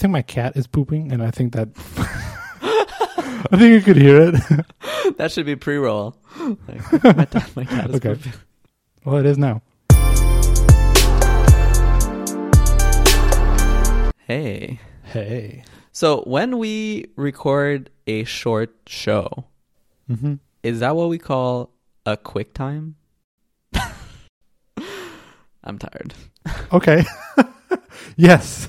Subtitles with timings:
[0.00, 1.68] think my cat is pooping, and I think that
[3.52, 4.34] I think you could hear it.
[5.18, 6.16] that should be pre-roll.
[6.66, 8.14] Like, my, da- my cat is Okay.
[8.14, 8.32] pooping.
[9.04, 9.60] well, it is now.
[14.26, 14.78] Hey.
[15.04, 15.64] Hey.
[15.92, 19.44] So when we record a short show,
[20.08, 21.72] hmm is that what we call
[22.06, 22.96] a quick time?
[25.64, 26.14] I'm tired.
[26.72, 27.04] Okay.
[28.16, 28.68] yes.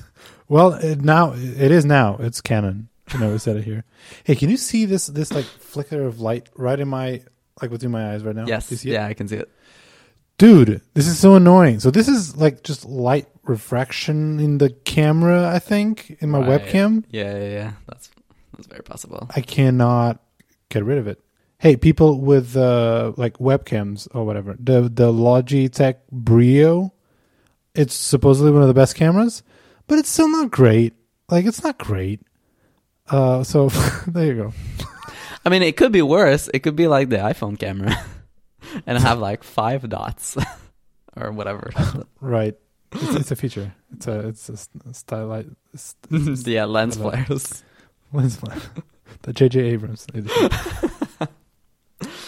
[0.52, 2.18] Well, it now it is now.
[2.20, 2.88] It's canon.
[3.08, 3.84] I never said it here.
[4.24, 7.22] Hey, can you see this this like flicker of light right in my
[7.62, 8.44] like within my eyes right now?
[8.46, 8.70] yes.
[8.70, 8.92] You see?
[8.92, 9.50] Yeah, I can see it.
[10.36, 11.80] Dude, this is so annoying.
[11.80, 16.62] So this is like just light refraction in the camera, I think, in my Right.
[16.62, 17.04] webcam.
[17.10, 17.72] Yeah, yeah, yeah.
[17.88, 18.10] That's
[18.54, 19.28] that's very possible.
[19.34, 20.20] I cannot
[20.68, 21.18] get rid of it.
[21.58, 26.92] Hey, people with uh, like webcams or whatever, the the Logitech Brio,
[27.74, 29.42] it's supposedly one of the best cameras,
[29.92, 30.94] but it's still not great.
[31.28, 32.22] Like it's not great.
[33.10, 33.68] Uh, so
[34.06, 34.52] there you go.
[35.44, 36.48] I mean, it could be worse.
[36.54, 37.94] It could be like the iPhone camera
[38.86, 40.38] and have like five dots
[41.14, 41.72] or whatever.
[42.22, 42.56] Right,
[42.90, 43.74] it's, it's a feature.
[43.92, 44.56] It's a it's a
[44.94, 47.62] stylized yeah, lens flares.
[48.14, 48.62] lens flare.
[49.20, 49.60] the J.J.
[49.60, 50.06] Abrams.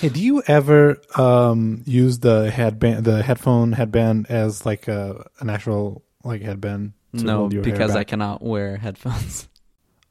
[0.03, 5.49] hey, do you ever um use the headband, the headphone headband as like a an
[5.49, 6.93] actual like headband?
[7.23, 9.49] No, hold your hair because I cannot wear headphones.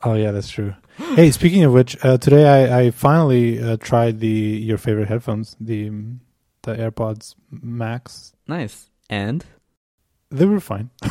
[0.03, 0.73] Oh yeah, that's true.
[1.15, 5.55] hey, speaking of which, uh, today I, I finally uh, tried the your favorite headphones,
[5.59, 6.19] the um,
[6.63, 8.33] the AirPods Max.
[8.47, 8.89] Nice.
[9.09, 9.43] And
[10.29, 10.89] They were fine.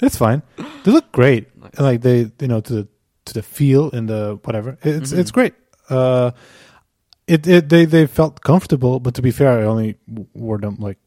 [0.00, 0.42] it's fine.
[0.84, 1.56] They look great.
[1.56, 1.78] Nice.
[1.78, 2.88] Like they, you know, to the
[3.26, 4.76] to the feel and the whatever.
[4.82, 5.18] It's Mhm.
[5.18, 5.54] it's great.
[5.88, 6.32] Uh,
[7.26, 9.96] it it they they felt comfortable, but to be fair, I only
[10.34, 10.98] wore them like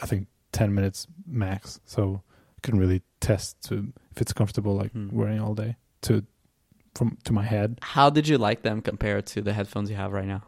[0.00, 2.22] I think ten minutes max, so
[2.62, 5.08] Couldn't really test to if it's comfortable like Hmm.
[5.12, 6.24] wearing all day to
[6.94, 7.78] from to my head.
[7.82, 10.42] how did you like them compared to the headphones you have right now?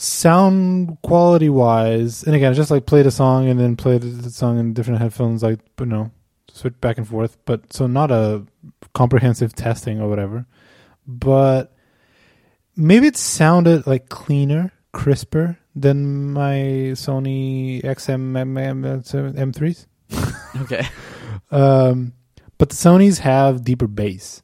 [0.00, 4.56] sound quality wise, and again, just like played a song and then played the song
[4.58, 6.10] in different headphones, like you know,
[6.52, 7.36] switch back and forth.
[7.44, 8.44] But so not a
[8.94, 10.46] comprehensive testing or whatever.
[11.06, 11.74] But
[12.76, 18.36] maybe it sounded like cleaner, crisper than my Sony XM
[19.36, 19.86] M threes.
[20.62, 20.86] Okay.
[21.50, 22.12] Um,
[22.58, 24.42] but the Sony's have deeper bass.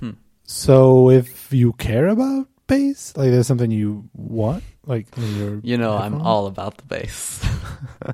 [0.00, 0.12] Hmm.
[0.44, 6.20] So if you care about bass, like there's something you want, like You know, I'm
[6.20, 7.44] all about the bass.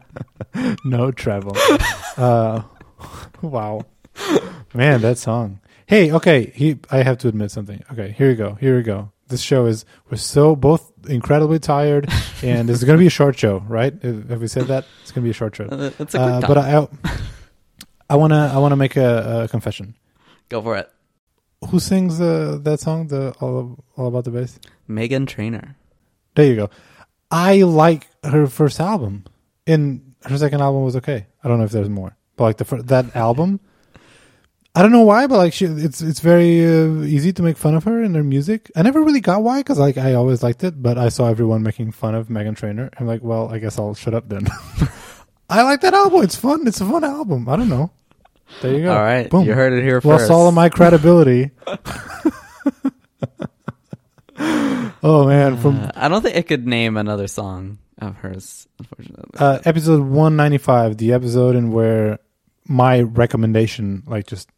[0.84, 1.52] no travel.
[2.16, 2.62] uh,
[3.42, 3.82] wow,
[4.74, 5.60] man, that song.
[5.86, 6.78] Hey, okay, he.
[6.90, 7.82] I have to admit something.
[7.92, 8.54] Okay, here we go.
[8.54, 9.10] Here we go.
[9.30, 12.08] This show is we're so both incredibly tired,
[12.42, 13.94] and this is going to be a short show, right?
[14.02, 14.84] Have we said that?
[15.02, 15.64] It's going to be a short show.
[15.64, 16.88] Uh, it's a quick Uh, but I,
[18.10, 19.94] I wanna, I wanna make a, a confession.
[20.48, 20.90] Go for it.
[21.68, 23.06] Who sings uh, that song?
[23.08, 24.58] The all, all about the bass.
[24.88, 25.76] Megan Trainor.
[26.34, 26.70] There you go.
[27.30, 29.24] I like her first album,
[29.66, 31.26] and her second album was okay.
[31.44, 33.60] I don't know if there's more, but like the fir- that album,
[34.74, 37.74] I don't know why, but like she, it's it's very uh, easy to make fun
[37.74, 38.70] of her and her music.
[38.76, 41.62] I never really got why, because like I always liked it, but I saw everyone
[41.64, 42.88] making fun of Megan Trainor.
[42.98, 44.46] I'm like, well, I guess I'll shut up then.
[45.50, 46.22] I like that album.
[46.22, 46.66] It's fun.
[46.68, 47.48] It's a fun album.
[47.48, 47.90] I don't know.
[48.62, 48.92] There you go.
[48.94, 49.28] All right.
[49.28, 49.44] Boom.
[49.44, 50.30] You heard it here Lost first.
[50.30, 51.50] all of my credibility.
[55.02, 59.38] oh man, from Uh, I don't think I could name another song of hers, unfortunately.
[59.38, 62.18] uh, episode 195 the episode in where
[62.66, 64.48] my recommendation like just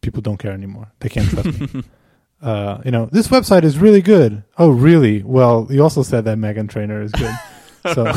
[0.00, 1.82] people don't care anymore they can't trust me
[2.42, 6.36] uh, you know this website is really good oh really well you also said that
[6.38, 7.34] megan trainor is good
[7.94, 8.12] so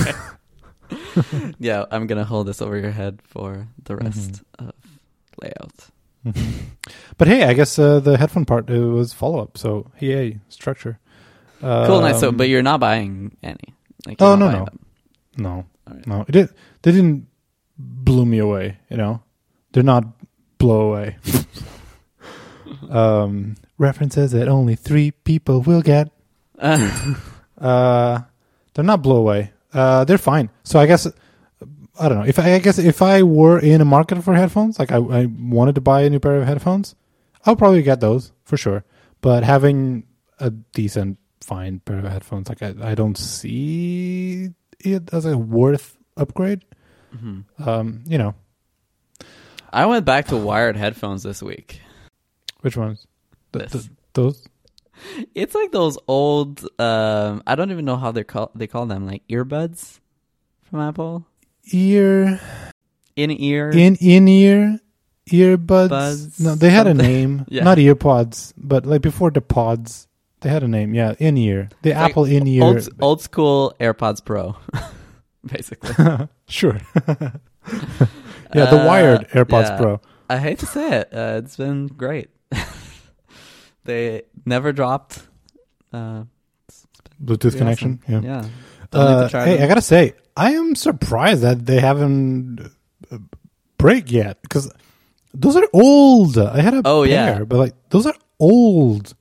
[1.59, 4.67] yeah, I'm gonna hold this over your head for the rest Mm-hmm.
[4.67, 4.73] of
[5.41, 5.89] layout.
[7.17, 10.99] but hey i guess uh, the headphone part uh, was follow-up so yay structure
[11.61, 12.19] Cool, nice.
[12.19, 13.75] So, Um, but you're not buying any.
[14.07, 14.65] Like, Oh, no, no.
[14.65, 14.79] them.
[15.37, 15.49] no
[15.87, 16.07] All right.
[16.07, 16.49] no it did
[16.81, 17.27] they didn't
[17.77, 19.21] blow me away you know
[19.71, 20.03] they're not
[20.61, 21.17] blow away
[22.89, 26.09] um references that only three people will get
[26.59, 27.15] Uh,
[27.61, 28.21] Uh,
[28.73, 29.51] they're not blow away.
[29.71, 30.49] Uh, they're fine.
[30.63, 31.05] So I guess
[31.99, 34.79] I don't know if I, I guess if I were in a market for headphones,
[34.79, 36.95] like I, I wanted to buy a new pair of headphones,
[37.45, 38.83] I'll probably get those for sure.
[39.21, 40.05] But having
[40.39, 44.49] a decent, fine pair of headphones, like I, I don't see
[44.79, 46.65] it as a worth upgrade.
[47.13, 47.45] mhm.
[47.61, 48.33] Um, you know
[49.73, 51.81] I went back to wired headphones this week.
[52.61, 53.05] which ones?
[53.53, 54.47] Th- th- those?
[55.33, 56.61] It's like those old.
[56.79, 59.99] Um, I don't even know how they call they call them, like earbuds
[60.69, 61.25] from Apple.
[61.71, 62.39] Ear
[63.15, 63.69] In ear.
[63.71, 64.79] in in ear.
[65.29, 65.89] earbuds.
[65.89, 67.45] Buds, no, they had a name.
[67.49, 67.63] Yeah.
[67.63, 70.07] Not earpods, but like before the pods,
[70.41, 70.93] they had a name.
[70.93, 71.69] Yeah, in ear.
[71.81, 72.63] The like Apple in ear.
[72.63, 74.55] Old, old school AirPods Pro,
[75.45, 75.95] basically.
[76.47, 76.77] sure.
[78.55, 79.77] Yeah, the Uh, wired AirPods yeah.
[79.77, 80.01] Pro.
[80.29, 82.29] I hate to say it, uh, it's been great.
[83.83, 85.27] they never dropped.
[85.91, 86.23] Uh,
[87.23, 87.99] Bluetooth pretty connection.
[88.07, 88.21] Yeah.
[88.21, 88.45] yeah.
[88.93, 89.63] Uh, hey, them.
[89.63, 92.59] I gotta say, I am surprised that they haven't
[93.11, 93.17] uh,
[93.77, 94.71] break yet because
[95.33, 96.37] those are old.
[96.37, 97.43] I had a Oh, pair, yeah.
[97.43, 99.13] but like those are old.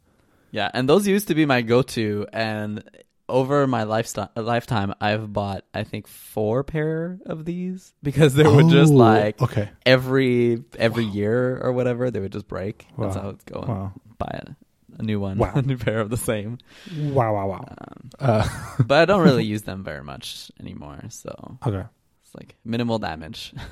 [0.52, 2.82] Yeah, and those used to be my go-to, and
[3.30, 8.68] over my lifestyle lifetime, I've bought I think four pair of these because they would
[8.68, 9.70] just Oh, like okay.
[9.86, 12.86] every every year or whatever they would just break.
[12.98, 13.68] That's how it's going.
[13.68, 15.52] Wow, Buy a, a new one, Wow.
[15.54, 16.58] a new pair of the same.
[16.98, 17.64] wow, wow, wow.
[17.78, 18.48] Um, Uh,
[18.84, 21.84] but I don't really use them very much anymore, so okay.
[22.24, 23.54] it's like minimal damage.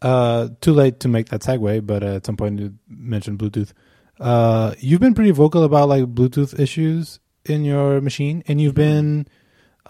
[0.00, 3.72] Uh, too late to make that segue, but uh, at some point you mentioned Bluetooth.
[4.18, 9.26] Uh, you've been pretty vocal about like Bluetooth issues in your machine, and you've been,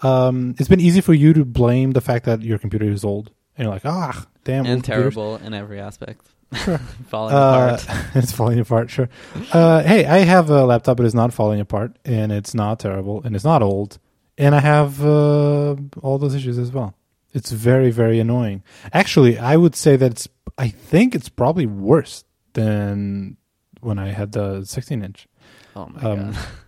[0.01, 3.31] um, it's been easy for you to blame the fact that your computer is old,
[3.57, 6.25] and you're like, ah, damn, and old computers." terrible in every aspect.
[6.53, 6.77] Sure.
[7.07, 7.97] Falling Uh, apart.
[8.15, 8.89] it's falling apart.
[8.89, 9.09] Sure.
[9.51, 10.99] Uh, hey, I have a laptop.
[10.99, 13.97] It is not falling apart, and it's not terrible, and it's not old,
[14.37, 16.95] and I have uh, all those issues as well.
[17.33, 18.61] It's very, very annoying.
[18.93, 20.27] Actually, I would say that it's.
[20.59, 22.23] I think it's probably worse
[22.53, 23.37] than
[23.81, 25.27] when I had the 16 inch.
[25.75, 26.37] Oh my um, god.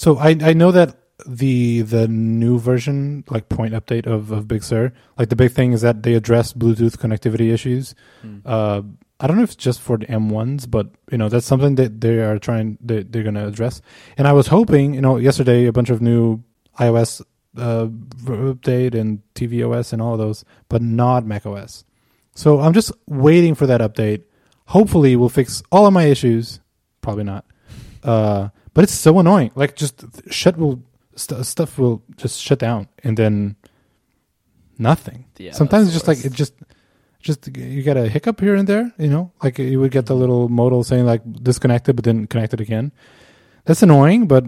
[0.00, 4.62] So I I know that the the new version like point update of of Big
[4.62, 7.94] Sur like the big thing is that they address Bluetooth connectivity issues.
[8.22, 8.38] Hmm.
[8.46, 8.80] Uh,
[9.20, 12.00] I don't know if it's just for the M1s, but you know that's something that
[12.00, 13.82] they are trying they, they're going to address.
[14.16, 16.42] And I was hoping, you know, yesterday a bunch of new
[16.78, 17.20] iOS
[17.58, 17.88] uh,
[18.24, 21.84] update and tvOS and all of those, but not macOS.
[22.34, 24.22] So I'm just waiting for that update.
[24.68, 26.60] Hopefully, we'll fix all of my issues.
[27.02, 27.44] Probably not.
[28.02, 29.50] Uh, but it's so annoying.
[29.54, 30.82] Like just shut will
[31.16, 33.56] st- stuff will just shut down and then
[34.78, 35.26] nothing.
[35.38, 36.54] Yeah, Sometimes it's just like it just
[37.20, 38.92] just you get a hiccup here and there.
[38.98, 42.60] You know, like you would get the little modal saying like disconnected, but then connected
[42.60, 42.92] again.
[43.64, 44.44] That's annoying, but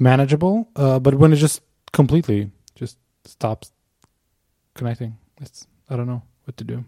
[0.00, 0.68] manageable.
[0.74, 1.62] Uh, but when it just
[1.92, 3.72] completely just stops
[4.74, 6.84] connecting, it's I don't know what to do.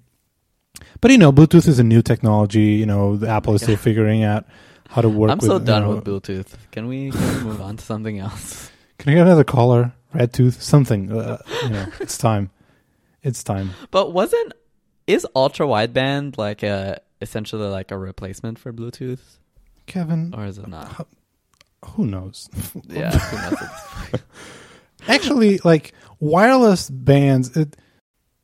[1.00, 2.74] But you know, Bluetooth is a new technology.
[2.78, 3.80] You know, the Apple is still Yeah.
[3.80, 4.44] figuring out
[4.88, 5.30] how to work.
[5.30, 6.54] I'm with, so you done know- with Bluetooth.
[6.72, 8.70] Can we, can we move on to something else?
[8.98, 9.92] Can I get another collar?
[10.12, 10.60] Red tooth?
[10.60, 11.12] Something.
[11.12, 12.50] Uh, you know, it's time.
[13.22, 13.70] It's time.
[13.92, 14.54] But wasn't
[15.06, 19.20] is ultra wideband like a essentially like a replacement for Bluetooth,
[19.86, 21.06] Kevin, or is it not?
[21.94, 22.48] who knows?
[22.88, 23.70] Yeah, who knows at this
[24.10, 24.22] point.
[25.06, 27.76] Actually, like wireless bands, it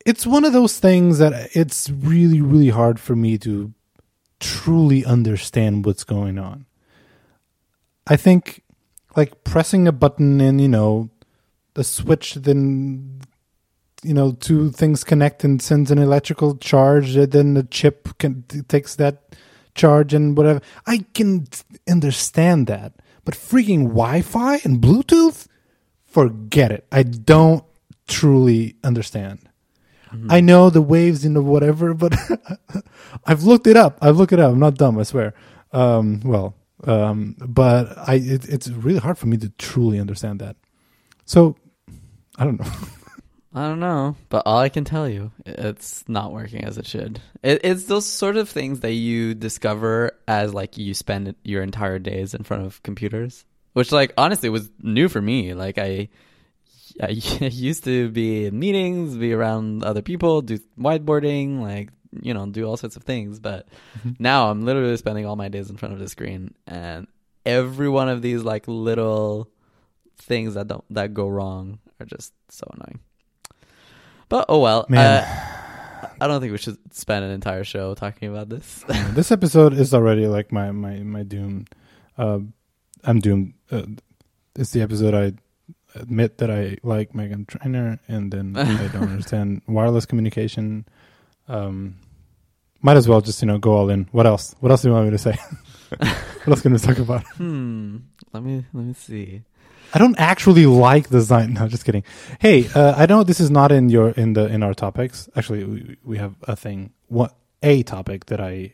[0.05, 3.73] it's one of those things that it's really, really hard for me to
[4.45, 6.67] truly understand what's going on.
[8.05, 8.61] I think
[9.15, 11.09] like pressing a button and you know
[11.73, 13.21] the switch then
[14.03, 18.43] you know two things connect and sends an electrical charge and then the chip can
[18.67, 19.35] takes that
[19.73, 20.61] charge and whatever.
[20.85, 21.47] I can
[21.89, 22.93] understand that.
[23.25, 25.47] But freaking wi-fi and bluetooth?
[26.05, 26.85] Forget it.
[26.91, 27.63] I don't
[28.07, 29.44] truly understand
[30.15, 30.31] Mm-hmm.
[30.31, 32.13] i know the waves in the whatever but
[33.25, 35.33] i've looked it up i've looked it up i'm not dumb i swear
[35.71, 40.55] um well um but i it, it's really hard for me to truly understand that
[41.25, 41.55] so
[42.37, 42.71] i don't know
[43.57, 47.21] I don't know, but all I can tell you, it's not working as it should.
[47.41, 51.97] It, it's those sort of things that you discover as like you spend your entire
[51.97, 55.53] days in front of computers, which like honestly was new for me.
[55.53, 56.09] Like I,
[57.01, 61.89] I used to be in meetings, be around other people, do whiteboarding, like
[62.21, 63.39] you know, do all sorts of things.
[63.39, 63.67] But
[64.03, 64.15] Mhm.
[64.19, 67.07] now I'm literally spending all my days in front of the screen, and
[67.45, 69.49] every one of these like little
[70.17, 72.99] things that don't that go wrong are just so annoying.
[74.29, 74.85] But oh well.
[74.89, 75.23] Man.
[75.23, 75.51] Uh,
[76.21, 78.85] I don't think we should spend an entire show talking about this.
[79.13, 81.65] This episode is already like my my my doom.
[82.17, 82.39] Uh,
[83.03, 83.53] I'm doomed.
[83.71, 83.83] Uh,
[84.55, 85.33] it's the episode I
[85.95, 90.85] admit that I like Megan Trainor, and then I don't understand wireless communication.
[91.47, 91.95] Um,
[92.81, 94.07] might as well just you know go all in.
[94.11, 94.55] What else?
[94.59, 95.37] What else do you want me to say?
[95.97, 97.25] what else can we talk about?
[97.37, 97.97] hmm.
[98.33, 99.43] Let me let me see.
[99.93, 101.53] I don't actually like design.
[101.59, 102.03] No, just kidding.
[102.39, 105.29] Hey, uh, I know this is not in your in the in our topics.
[105.35, 107.33] Actually, we, we have a thing, what
[107.63, 108.73] a topic that I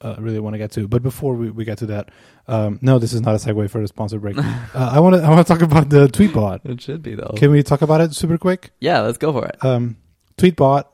[0.00, 0.86] uh, really want to get to.
[0.86, 2.10] But before we, we get to that,
[2.46, 4.38] um, no, this is not a segue for the sponsor break.
[4.38, 4.42] uh,
[4.74, 6.64] I want to I want to talk about the Tweetbot.
[6.64, 7.34] It should be though.
[7.36, 8.70] Can we talk about it super quick?
[8.80, 9.64] yeah, let's go for it.
[9.64, 9.96] Um,
[10.36, 10.84] Tweetbot.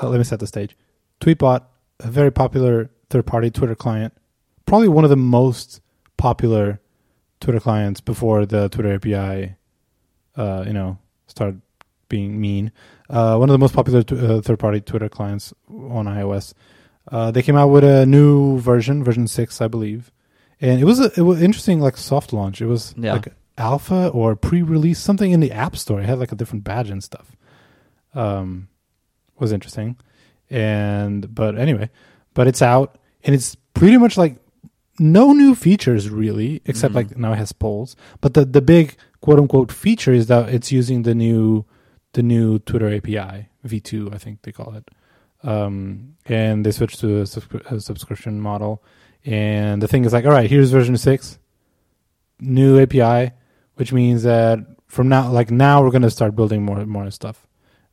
[0.00, 0.76] Uh, let me set the stage.
[1.20, 1.62] Tweetbot
[2.00, 4.14] a very popular third party Twitter client,
[4.66, 5.80] probably one of the most
[6.16, 6.80] popular
[7.40, 9.54] Twitter clients before the Twitter API,
[10.36, 11.60] uh, you know, started
[12.08, 12.72] being mean.
[13.08, 16.54] Uh, one of the most popular t- uh, third party Twitter clients on iOS.
[17.10, 20.10] Uh, they came out with a new version, version six, I believe,
[20.60, 22.60] and it was a, it was interesting, like soft launch.
[22.60, 23.14] It was Yeah.
[23.14, 26.00] like alpha or pre-release, something in the App Store.
[26.00, 27.34] It had like a different badge and stuff.
[28.14, 28.68] Um,
[29.38, 29.96] was interesting,
[30.50, 31.90] and but anyway,
[32.34, 34.36] but it's out and it's pretty much like
[34.98, 36.96] no new features really, except Mhm.
[36.96, 37.94] like now it has polls.
[38.20, 41.64] But the the big quote unquote feature is that it's using the new
[42.14, 44.90] the new Twitter API V2, I think they call it.
[45.42, 48.82] Um, and they switched to a, subscri- a subscription model.
[49.24, 51.38] And the thing is like, all right, here's version six,
[52.40, 53.32] new API,
[53.74, 57.46] which means that from now, like now, we're going to start building more more stuff,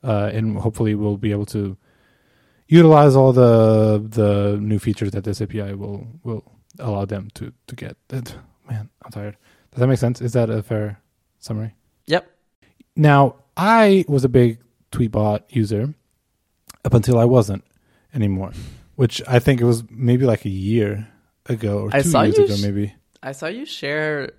[0.04, 1.78] uh, and hopefully we'll be able to
[2.68, 6.44] utilize all the the new features that this API will will
[6.80, 7.98] allow them to to get.
[8.08, 8.34] That
[8.70, 9.38] man, I'm tired.
[9.72, 10.22] Does that make sense?
[10.22, 11.02] Is that a fair
[11.40, 11.76] summary?
[12.08, 12.32] Yep.
[12.96, 14.60] Now, I was a big
[14.92, 15.94] Tweetbot user
[16.86, 17.64] up until I wasn't
[18.14, 18.52] anymore,
[18.96, 21.08] which I think it was maybe like a year
[21.48, 22.94] ago or I two saw years you ago, sh- maybe.
[23.22, 24.32] I saw you share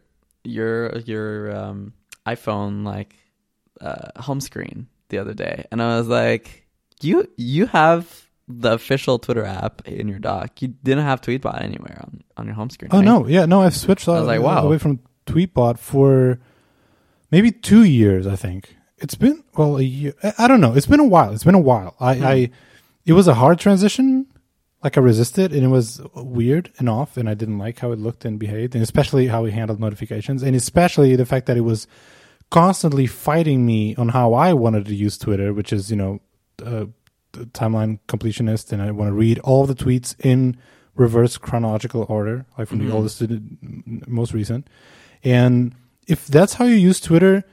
[0.45, 1.93] your your um,
[2.26, 3.17] iPhone like
[3.81, 6.67] uh, home screen the other day, and I was like,
[7.03, 10.62] "You you have the official Twitter app in your dock.
[10.62, 13.05] You didn't have Tweetbot anywhere on, on your home screen." Oh right?
[13.05, 14.65] no, yeah, no, I've switched I was like, wow.
[14.65, 16.38] away from Tweetbot for
[17.31, 18.26] maybe two years.
[18.26, 20.15] I think it's been well a year.
[20.38, 20.75] I- don't know.
[20.75, 21.33] It's been a while.
[21.33, 21.95] It's been a while.
[22.00, 22.25] I, Hmm.
[22.25, 22.50] I
[23.05, 24.26] it was a hard transition.
[24.85, 27.99] Like I resisted, and it was weird and off, and I didn't like how it
[27.99, 31.62] looked and behaved, and especially how it handled notifications, and especially the fact that it
[31.62, 31.87] was
[32.50, 36.21] constantly fighting me on how I wanted to use Twitter, which is you know
[36.65, 36.87] uh,
[37.53, 40.57] timeline completionist, and I want to read all the tweets in
[40.95, 42.87] reverse chronological order, like from Mhm.
[42.88, 43.43] the oldest to the
[44.07, 44.69] most recent.
[45.25, 45.75] And
[46.07, 47.45] if that's how you use Twitter,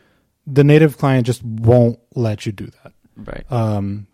[0.45, 2.93] the native client just won't let you do that.
[3.15, 3.51] Right.
[3.51, 4.07] Um,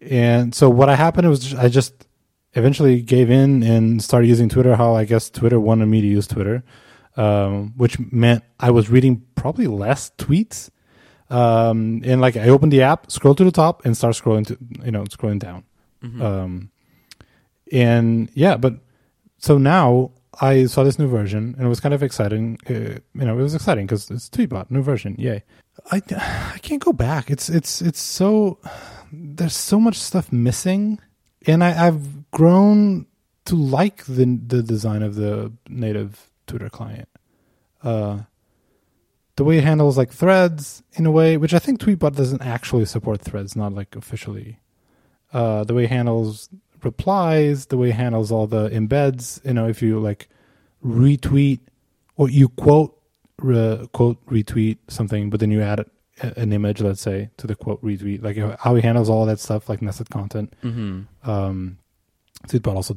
[0.00, 2.06] and so what I happened was I just
[2.52, 6.26] eventually gave in and started using Twitter how I guess Twitter wanted me to use
[6.26, 6.62] Twitter,
[7.16, 10.70] um, which meant I was reading probably less tweets.
[11.30, 14.58] Um, and like I opened the app, scroll to the top, and start scrolling to
[14.84, 15.64] you know scrolling down.
[16.02, 16.20] Mhm.
[16.20, 16.70] Um,
[17.72, 18.74] and yeah, but
[19.38, 22.58] so now I saw this new version and it was kind of exciting.
[22.68, 25.42] Uh, you know, it was exciting because it's Tweetbot, new version, yay!
[25.90, 26.02] I
[26.54, 27.30] I can't go back.
[27.30, 28.58] It's it's it's so
[29.12, 30.98] there's so much stuff missing,
[31.46, 33.06] and I, I've grown
[33.46, 37.08] to like the the design of the native Twitter client.
[37.82, 38.20] Uh,
[39.36, 42.84] the way it handles like threads in a way, which I think Tweetbot doesn't actually
[42.84, 44.60] support threads, not like officially.
[45.32, 46.48] Uh, the way it handles
[46.82, 49.44] replies, the way it handles all the embeds.
[49.44, 50.28] You know, if you like
[50.84, 51.60] retweet
[52.16, 52.96] or you quote
[53.40, 55.86] re, quote retweet something, but then you add a,
[56.36, 59.68] an image, let's say, to the quote retweet, like how he handles all that stuff,
[59.68, 60.54] like nested content.
[60.62, 61.06] Mhm.
[61.24, 61.78] Um,
[62.48, 62.96] Tweetbot also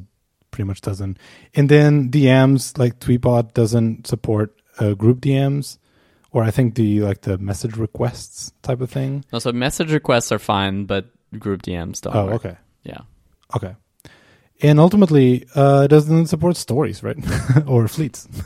[0.50, 1.18] pretty much doesn't.
[1.54, 5.78] And then DMs, like Tweetbot doesn't support uh, group DMs,
[6.32, 9.24] or I think the like the message requests type of thing.
[9.32, 11.06] No, so message requests are fine, but
[11.38, 12.14] group DMs don't.
[12.14, 12.34] oh, work.
[12.44, 12.56] okay.
[12.84, 13.00] Yeah.
[13.56, 13.74] Okay.
[14.60, 17.16] And ultimately, uh, it doesn't support stories, right?
[17.66, 18.28] or fleets.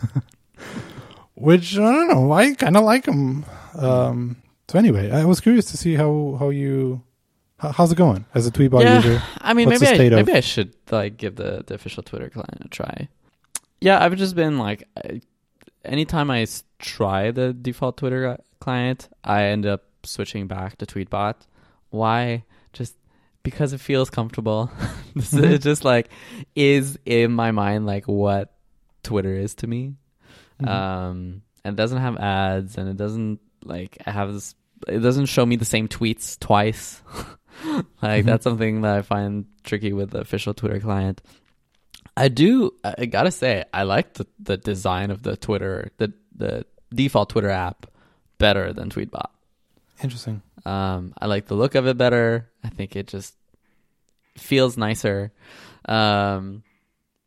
[1.35, 3.45] Which, I don't know, I kind of like them.
[3.75, 4.37] Um,
[4.69, 7.03] so anyway, I was curious to see how, how you,
[7.59, 9.23] how, how's it going as a Tweetbot yeah, user?
[9.41, 12.63] I mean, maybe I, of- maybe I should like give the, the official Twitter client
[12.65, 13.09] a try.
[13.81, 15.21] Yeah, I've just been like, I,
[15.85, 16.47] anytime I
[16.79, 21.35] try the default Twitter client, I end up switching back to Tweetbot.
[21.91, 22.45] Why?
[22.73, 22.95] Just
[23.43, 24.71] because it feels comfortable.
[25.15, 25.61] This Mhm.
[25.61, 26.09] just like
[26.57, 28.55] is in my mind like what
[29.03, 29.95] Twitter is to me.
[30.63, 30.69] Mhm.
[30.69, 34.55] Um, and it doesn't have ads, and it doesn't like have this.
[34.89, 37.01] It doesn't show me the same tweets twice.
[38.03, 38.27] like Mhm.
[38.27, 41.21] that's something that I find tricky with the official Twitter client.
[42.17, 42.73] I do.
[42.85, 47.51] I gotta say, I like the the design of the Twitter, the the default Twitter
[47.51, 47.87] app,
[48.39, 49.31] better than Tweetbot.
[50.03, 50.43] Interesting.
[50.67, 52.51] Um, I like the look of it better.
[52.65, 53.35] I think it just
[54.37, 55.33] feels nicer.
[55.87, 56.63] Um,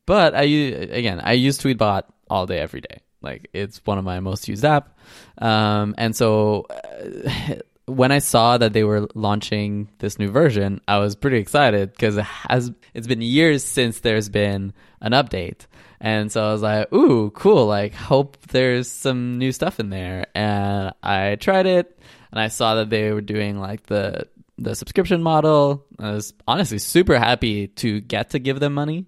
[0.06, 3.00] but I again, I use Tweetbot all day, every day.
[3.22, 4.98] Like it's one of my most used app.
[5.38, 7.56] Um, and so uh,
[7.86, 12.18] when I saw that they were launching this new version, I was pretty excited because
[12.18, 15.68] it has it's been years since there's been an update.
[16.02, 17.66] And so I was like, ooh, cool.
[17.68, 20.28] Like, hope there's some new stuff in there.
[20.36, 21.98] And I tried it
[22.32, 25.86] and I saw that they were doing like the the subscription model.
[26.00, 29.08] I was honestly super happy to get to give them money.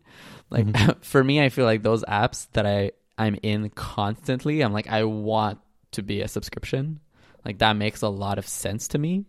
[0.49, 4.61] Like for me, I feel like those apps that I I'm in constantly.
[4.61, 5.59] I'm like I want
[5.91, 6.99] to be a subscription.
[7.45, 9.25] Like that makes a lot of sense to me.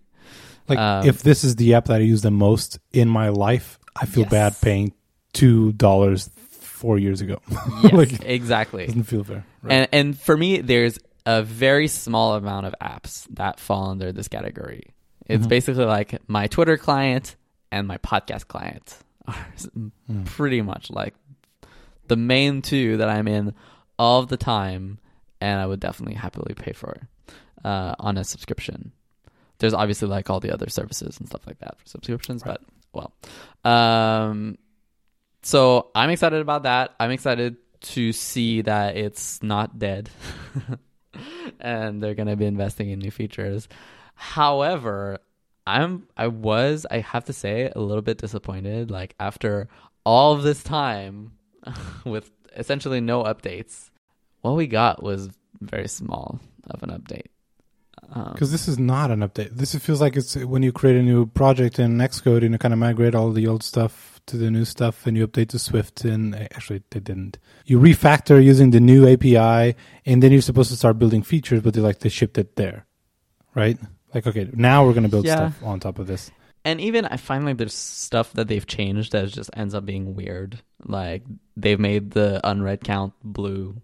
[0.69, 3.79] Like Um, if this is the app that I use the most in my life,
[4.01, 4.31] I feel Yes.
[4.31, 4.93] bad paying
[5.33, 7.39] two dollars four years ago.
[7.83, 8.87] Yes, like exactly.
[8.87, 9.45] doesn't feel fair.
[9.63, 9.73] Right.
[9.73, 14.29] And and for me, there's a very small amount of apps that fall under this
[14.29, 14.83] category.
[15.27, 15.49] It's Mhm.
[15.51, 17.37] basically like my Twitter client
[17.71, 19.35] and my podcast client are
[20.11, 20.25] Mm.
[20.27, 21.15] pretty much like
[22.09, 23.55] the main two that I'm in
[23.99, 24.99] all of the time,
[25.41, 27.09] and I would definitely happily pay for
[27.65, 28.93] uh, on a subscription.
[29.59, 32.59] There's obviously like all the other services and stuff like that for subscriptions, Right.
[32.93, 33.13] but
[33.65, 34.57] well, um,
[35.43, 36.95] so I'm excited about that.
[37.01, 40.11] I'm excited to see that it's not dead,
[41.61, 43.69] and they're gonna be investing in new features.
[44.15, 45.19] However,
[45.67, 48.91] I'm I was I have to say a little bit disappointed.
[48.91, 49.69] Like after
[50.05, 51.33] all this time
[52.05, 53.91] with essentially no updates,
[54.43, 57.27] what we got was very small of an update.
[58.11, 59.51] Um, Because this is not an update.
[59.51, 62.73] This feels like it's when you create a new project in Xcode and you kind
[62.73, 66.05] of migrate all the old stuff to the new stuff and you update to Swift.
[66.05, 67.39] And actually, they didn't.
[67.67, 69.75] You refactor using the new API,
[70.07, 72.87] and then you're supposed to start building features, but they like they shipped it there,
[73.55, 73.79] right?
[74.15, 75.35] Like, okay, now we're gonna build Yeah.
[75.37, 76.31] stuff on top of this.
[76.69, 80.15] And even I find like there's stuff that they've changed that just ends up being
[80.15, 80.61] weird.
[80.85, 81.23] Like
[81.57, 83.81] they've made the unread count blue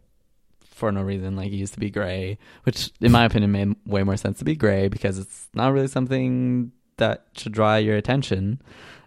[0.67, 1.35] for no reason.
[1.35, 4.45] Like it used to be gray, which in my opinion made way more sense to
[4.45, 8.61] be gray because it's not really something that should draw your attention.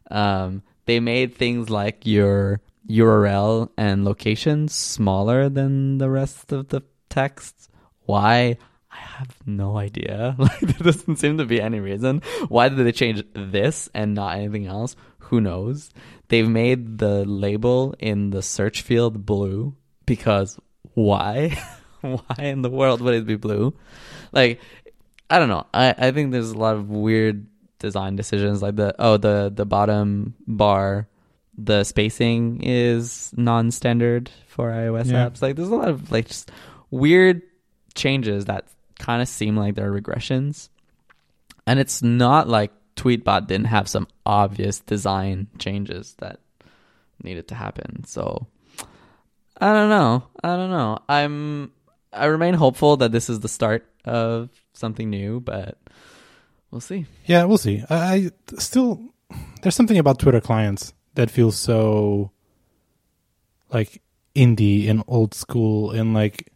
[0.10, 6.82] Um, they made things like your URL and location smaller than the rest of the
[7.10, 7.70] text.
[8.06, 8.58] Why?
[8.98, 10.36] I have no idea.
[10.40, 12.22] Like there doesn't seem to be any reason.
[12.48, 14.96] Why did they change this and not anything else?
[15.30, 15.90] Who knows?
[16.30, 19.76] They've made the label in the search field blue
[20.06, 20.58] because
[20.94, 21.58] why?
[22.02, 23.74] why in the world would it be blue?
[24.32, 24.60] Like
[25.30, 25.66] I don't know.
[25.74, 27.46] I, I think there's a lot of weird
[27.80, 31.08] design decisions like the oh the the bottom bar
[31.60, 35.28] the spacing is non-standard for iOS Yeah.
[35.30, 35.42] apps.
[35.42, 36.52] Like there's a lot of like just
[36.92, 37.42] weird
[37.96, 38.66] changes that
[39.00, 40.70] kind of seem like they're regressions.
[41.66, 46.40] And it's not like Tweetbot didn't have some obvious design changes that
[47.24, 48.04] needed to happen.
[48.06, 48.48] So
[49.60, 50.24] I don't know.
[50.44, 51.00] I don't know.
[51.08, 51.72] I'm
[52.14, 55.78] I remain hopeful that this is the start of something new, but
[56.72, 57.06] we'll see.
[57.26, 57.84] Yeah, we'll see.
[57.90, 59.14] I, I still
[59.62, 62.32] there's something about Twitter clients that feels so
[63.72, 64.02] like
[64.36, 66.52] indie and old school and like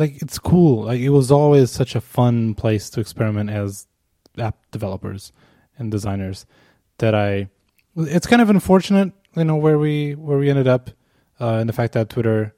[0.00, 0.84] like it's cool.
[0.84, 3.86] Like it was always such a fun place to experiment as
[4.38, 5.32] app developers
[5.78, 6.46] and designers
[6.98, 7.48] that I
[7.96, 10.90] it's kind of unfortunate, you know, where we where we ended up
[11.40, 12.54] uh and the fact that Twitter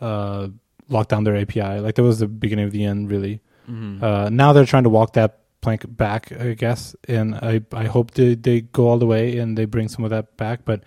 [0.00, 0.48] uh
[0.88, 1.80] locked down their API.
[1.80, 3.40] Like that was the beginning of the end really.
[3.68, 4.02] Mm-hmm.
[4.02, 8.12] Uh, now they're trying to walk that plank back, I guess, and I I hope
[8.12, 10.64] they they go all the way and they bring some of that back.
[10.64, 10.84] But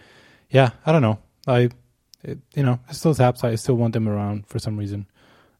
[0.49, 1.19] yeah, I don't know.
[1.47, 1.69] I
[2.23, 3.43] it, you know it's those apps.
[3.43, 5.07] I still want them around for some reason,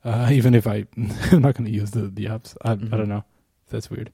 [0.10, 0.86] uh, even if I
[1.32, 2.56] I'm not going to use the the apps.
[2.64, 2.90] I I Mhm.
[2.92, 3.24] don't know.
[3.70, 4.12] That's weird.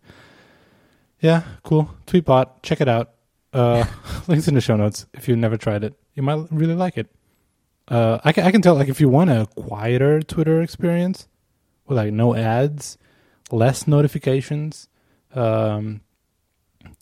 [1.21, 1.89] Yeah, cool.
[2.07, 3.11] Tweetbot, check it out.
[3.53, 3.85] Uh,
[4.27, 5.05] links in the show notes.
[5.13, 7.07] If you've never tried it, you might really like it.
[7.87, 11.27] Uh, I can I can tell like if you want a quieter Twitter experience
[11.87, 12.97] with like no ads,
[13.51, 14.87] less notifications,
[15.33, 16.01] um,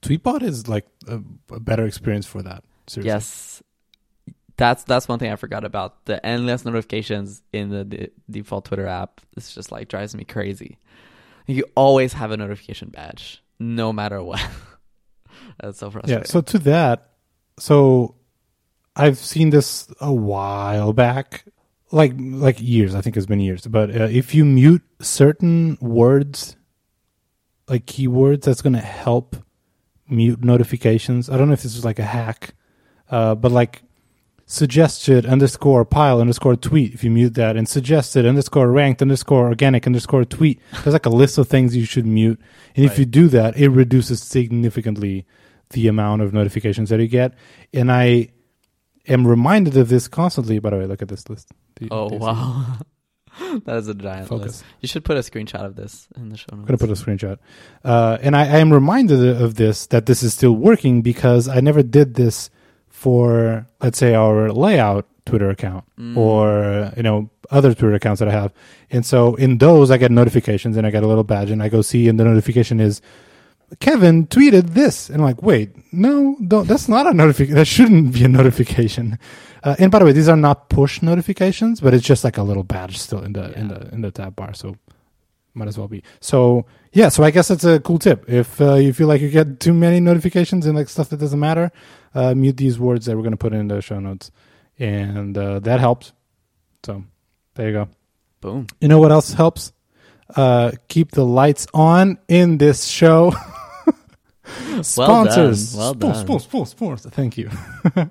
[0.02, 1.20] Tweetbot is like a,
[1.52, 2.64] a better experience for that.
[2.88, 3.08] Seriously.
[3.10, 3.64] Yes.
[4.58, 6.06] That's that's one thing I forgot about.
[6.06, 9.22] The endless notifications in the, default Twitter app.
[9.36, 10.78] It's just like drives me crazy.
[11.48, 14.46] You always have a notification badge, no matter what.
[15.60, 16.24] That's so frustrating.
[16.24, 16.32] Yeah.
[16.32, 17.10] So to that,
[17.60, 18.16] so
[18.96, 21.46] I've seen this a while back,
[21.92, 22.94] like like years.
[22.96, 23.66] I think it's been years.
[23.66, 26.56] But uh, if you mute certain words,
[27.68, 29.36] like keywords, that's going to help
[30.08, 31.30] mute notifications.
[31.30, 32.54] I don't know if this is like a hack,
[33.10, 33.82] uh, but like
[34.54, 39.88] suggested underscore pile underscore tweet if you mute that and suggested underscore ranked underscore organic
[39.88, 40.62] underscore tweet.
[40.84, 42.40] There's like a list of things you should mute.
[42.76, 45.26] And if you do that it reduces significantly
[45.72, 47.34] the amount of notifications that you get.
[47.74, 48.30] And i
[49.08, 51.50] am reminded of this constantly by the way look at this list.
[51.80, 52.78] You- oh wow,
[53.66, 54.46] that is a giant focus.
[54.46, 54.66] List.
[54.82, 56.60] You should put a screenshot of this in the show notes.
[56.60, 57.40] I'm gonna put a screenshot,
[57.84, 61.60] uh, and I, I am reminded of this that this is still working because I
[61.60, 62.52] never did this
[63.04, 66.16] for let's say our layout Twitter account Mm.
[66.18, 68.52] or you know other Twitter accounts that I have,
[68.96, 71.70] and so in those I get notifications and I get a little badge and I
[71.70, 73.02] go see and the notification is
[73.80, 76.36] Kevin tweeted this, and I'm like, wait, no.
[76.40, 77.56] That's not a notification.
[77.56, 79.18] That shouldn't be a notification.
[79.64, 82.44] Uh, and by the way, these are not push notifications, but it's just like a
[82.44, 84.54] little badge still in the in the in the tab bar.
[84.54, 84.76] So
[85.56, 86.04] might as well be.
[86.20, 88.30] So yeah, so I guess that's a cool tip.
[88.30, 91.40] If uh, you feel like you get too many notifications and like stuff that doesn't
[91.40, 91.72] matter,
[92.16, 94.32] uh, mute these words that we're gonna put in the show notes,
[94.80, 96.14] and uh, that helps.
[96.86, 97.04] So
[97.56, 97.88] there you go.
[98.42, 98.68] Boom.
[98.82, 99.72] You know what else helps?
[100.36, 103.32] Uh, keep the lights on in this show.
[104.82, 105.76] Sponsors.
[105.76, 106.26] Well Spons- done.
[106.26, 107.50] spons- spons- spons- Thank you.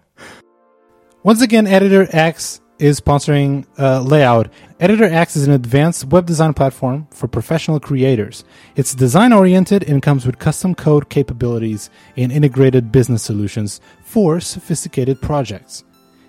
[1.22, 4.48] Once again, Editor X is sponsoring uh, Layout.
[4.80, 8.44] Editor X is an advanced web design platform for professional creators.
[8.74, 15.22] It's design oriented and comes with custom code capabilities and integrated business solutions for sophisticated
[15.22, 15.84] projects.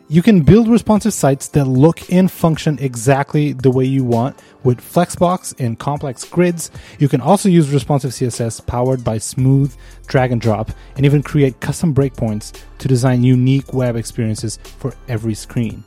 [0.10, 4.80] You can build responsive sites that look and function exactly the way you want with
[4.80, 6.70] Flexbox and complex grids.
[7.00, 11.62] You can also use responsive CSS powered by smooth drag and drop and even create
[11.62, 15.84] custom breakpoints to design unique web experiences for every screen.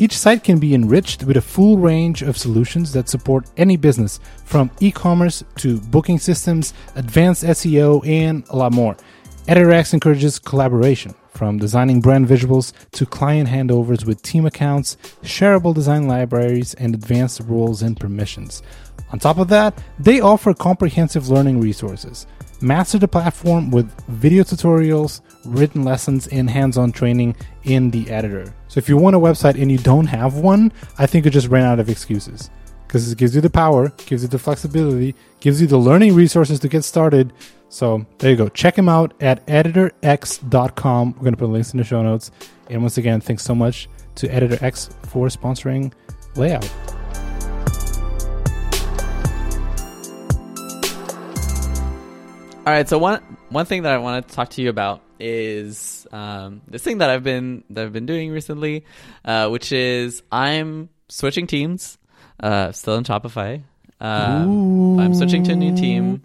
[0.00, 4.20] Each site can be enriched with a full range of solutions that support any business,
[4.44, 8.96] from e commerce to booking systems, advanced SEO, and a lot more.
[9.48, 16.06] EditorX encourages collaboration, from designing brand visuals to client handovers with team accounts, shareable design
[16.06, 18.62] libraries, and advanced roles and permissions.
[19.10, 22.26] On top of that, they offer comprehensive learning resources.
[22.60, 28.52] Master the platform with video tutorials, written lessons, and hands on training in the editor.
[28.68, 31.48] So, if you want a website and you don't have one, I think you just
[31.48, 32.50] ran out of excuses
[32.86, 36.58] because it gives you the power, gives you the flexibility, gives you the learning resources
[36.60, 37.32] to get started.
[37.68, 38.48] So, there you go.
[38.48, 41.12] Check them out at editorx.com.
[41.12, 42.30] We're going to put links in the show notes.
[42.70, 45.92] And once again, thanks so much to EditorX for sponsoring
[46.36, 46.70] Layout.
[52.68, 56.06] All right, so one one thing that I want to talk to you about is
[56.12, 58.84] um, this thing that I've been that I've been doing recently,
[59.24, 61.98] uh, which is I'm switching teams.
[62.40, 63.62] Uh, still in Shopify.
[64.00, 66.22] Um, I'm switching to a new team.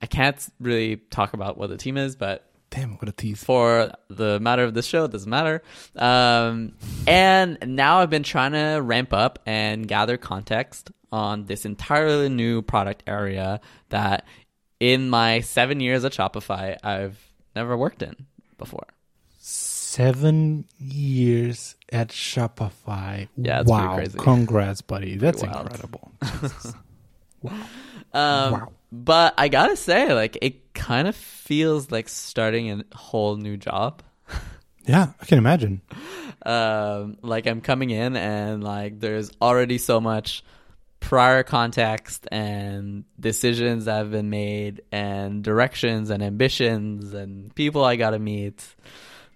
[0.00, 3.44] I can't really talk about what the team is, but Damn, what a tease.
[3.44, 5.62] for the matter of this show, it doesn't matter.
[5.94, 6.72] Um,
[7.06, 12.62] and now I've been trying to ramp up and gather context on this entirely new
[12.62, 14.24] product area that
[14.80, 17.22] in my seven years at Shopify, I've
[17.54, 18.16] never worked in
[18.62, 18.86] before.
[19.38, 23.28] Seven years at Shopify.
[23.36, 23.96] Yeah, wow.
[23.96, 24.18] crazy.
[24.18, 25.16] Congrats, buddy.
[25.16, 26.12] That's incredible.
[28.14, 28.72] Um, Wow.
[28.92, 34.02] But I gotta say, like, it kind of feels like starting a whole new job.
[34.84, 35.80] yeah, I can imagine.
[36.44, 40.44] um, like I'm coming in and like there's already so much
[41.02, 47.96] prior context and decisions that have been made and directions and ambitions and people I
[47.96, 48.64] got to meet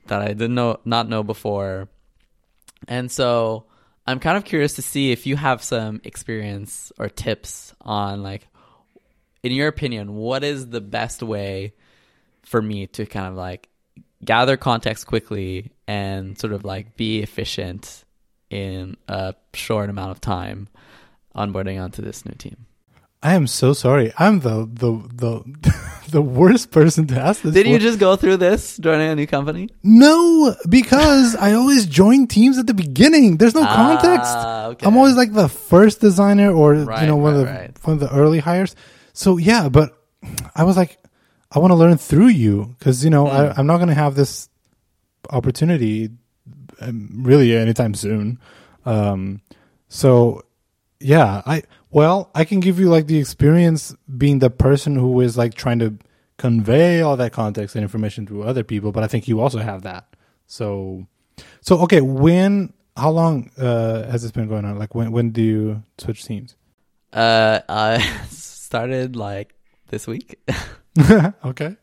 [0.07, 1.88] that I didn't know not know before.
[2.87, 3.64] And so
[4.07, 8.46] I'm kind of curious to see if you have some experience or tips on like
[9.42, 11.74] in your opinion what is the best way
[12.44, 13.68] for me to kind of like
[14.24, 18.05] gather context quickly and sort of like be efficient
[18.50, 20.68] in a short amount of time
[21.37, 22.66] onboarding onto this new team.
[23.22, 24.12] I am so sorry.
[24.18, 25.33] I'm the the the
[26.11, 27.55] the worst person to ask this.
[27.55, 29.68] Did you just go through this joining a new company?
[29.83, 33.38] No, because I always join teams at the beginning.
[33.38, 34.31] There's no context.
[34.37, 34.87] Ah, okay.
[34.87, 37.72] I'm always like the first designer or Right, you know one of the right.
[37.85, 38.77] one of the early hires.
[39.12, 39.96] So yeah, but
[40.55, 40.99] I was like,
[41.51, 43.37] I want to learn through you because you know Hmm.
[43.37, 44.49] I, I'm not going to have this
[45.31, 46.11] opportunity
[46.81, 48.38] um, really anytime soon.
[48.85, 49.40] Um,
[49.88, 50.42] so
[51.00, 55.37] yeah, I well I can give you like the experience being the person who is
[55.37, 55.98] like trying to
[56.37, 59.82] convey all that context and information to other people, but I think you also have
[59.82, 60.14] that.
[60.46, 61.06] So
[61.61, 64.78] so okay, when how long uh, has this been going on?
[64.78, 66.56] Like when when do you switch teams?
[67.12, 67.98] Uh, I
[68.30, 69.54] started like
[69.88, 70.38] this week.
[71.44, 71.76] okay,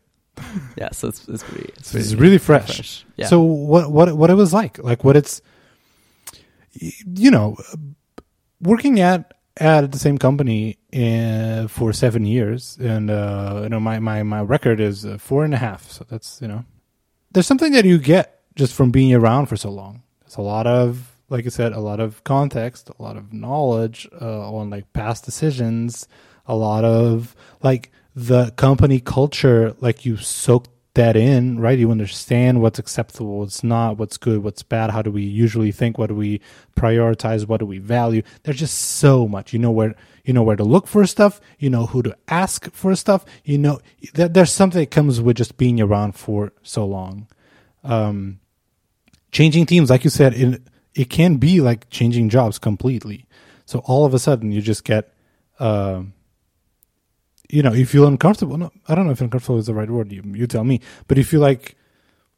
[0.76, 1.72] yeah, so it's it's pretty.
[1.76, 3.04] It's, so it's really fresh.
[3.16, 3.26] Yeah.
[3.26, 4.78] So what what what it was like?
[4.78, 5.40] Like what it's
[6.72, 7.56] you know
[8.64, 14.00] working at at the same company uh, for seven years, and uh, you know my
[14.00, 15.90] my my record is uh, four and a half.
[15.90, 16.64] So that's you know
[17.32, 20.02] there's something that you get just from being around for so long.
[20.20, 24.08] There's a lot of like I said, a lot of context, a lot of knowledge
[24.20, 26.06] uh, on like past decisions,
[26.46, 31.78] a lot of like the company culture, like you soak that in, right?
[31.78, 34.90] You understand what's acceptable, what's not, what's good, what's bad.
[34.90, 35.98] How do we usually think?
[35.98, 36.40] What do we
[36.76, 37.46] prioritize?
[37.46, 38.22] What do we value?
[38.42, 39.52] There's just so much.
[39.52, 41.40] You know where you know where to look for stuff.
[41.58, 43.24] You know who to ask for stuff.
[43.44, 43.80] You know
[44.14, 47.28] there, there's something that comes with just being around for so long.
[47.82, 48.40] Um,
[49.32, 50.62] changing teams, like you said, it
[50.94, 53.26] it can be like changing jobs completely.
[53.66, 55.12] So all of a sudden, you just get.
[55.60, 56.14] Um,
[57.48, 58.56] you know, if you feel uncomfortable.
[58.56, 60.12] No, I don't know if uncomfortable is the right word.
[60.12, 60.80] You, you tell me.
[61.06, 61.76] But if you feel like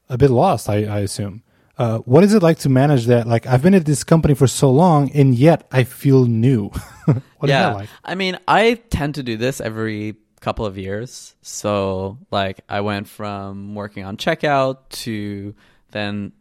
[0.08, 1.42] a bit lost, I, I assume.
[1.78, 3.26] Uh, what is it like to manage that?
[3.26, 6.68] Like, I've been at this company for so long, and yet I feel new.
[7.04, 7.42] what yeah.
[7.42, 7.88] is that like?
[8.02, 11.34] I mean, I tend to do this every couple of years.
[11.42, 15.54] So, like, I went from working on checkout to
[15.90, 16.32] then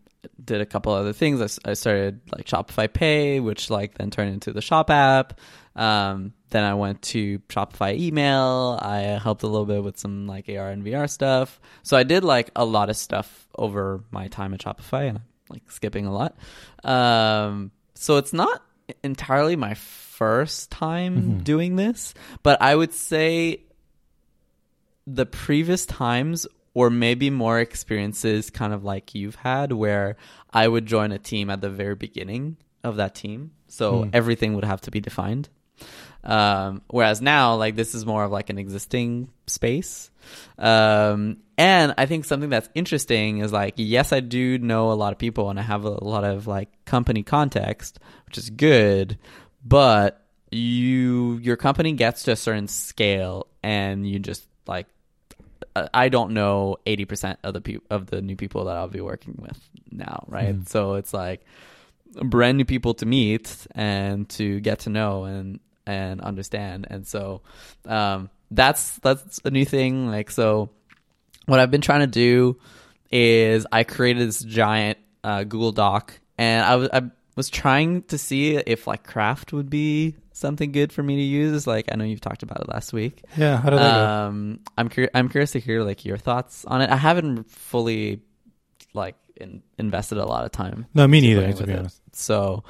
[0.43, 1.41] did a couple other things.
[1.41, 5.39] I, I started like Shopify Pay, which like then turned into the Shop app.
[5.75, 8.79] Um, then I went to Shopify email.
[8.81, 11.59] I helped a little bit with some like AR and VR stuff.
[11.83, 15.23] So I did like a lot of stuff over my time at Shopify and I'm
[15.49, 16.35] like skipping a lot.
[16.83, 18.61] Um, so it's not
[19.03, 21.37] entirely my first time Mm-hmm.
[21.39, 23.63] doing this, but I would say
[25.07, 30.17] the previous times or maybe more experiences kind of like you've had where
[30.53, 33.51] I would join a team at the very beginning of that team.
[33.67, 34.09] So Hmm.
[34.13, 35.49] everything would have to be defined.
[36.25, 40.09] Um, whereas now, like this is more of like an existing space.
[40.57, 45.13] Um, and I think something that's interesting is like, yes, I do know a lot
[45.13, 49.17] of people and I have a lot of like company context, which is good,
[49.63, 54.87] but you, your company gets to a certain scale and you just like,
[55.75, 59.01] I- I don't know 80% of the people of the new people that I'll be
[59.01, 59.59] working with
[59.91, 60.55] now, right?
[60.55, 60.67] Mhm.
[60.69, 61.41] So it's like
[62.15, 66.87] brand new people to meet and to get to know and and understand.
[66.89, 67.41] And so
[67.85, 70.69] um that's that's a new thing like so
[71.45, 72.57] what I've been trying to do
[73.11, 77.01] is I created this giant uh, Google Doc and I was I
[77.35, 81.65] was trying to see if like craft would be something good for me to use
[81.67, 84.05] like I know you've talked about it last week Yeah, how did that go?
[84.05, 86.89] um, I'm cur- I'm curious to hear like your thoughts on it.
[86.89, 88.21] I haven't fully
[88.93, 91.79] like in- invested a lot of time, No, me neither, to be it.
[91.79, 92.01] honest.
[92.13, 92.63] so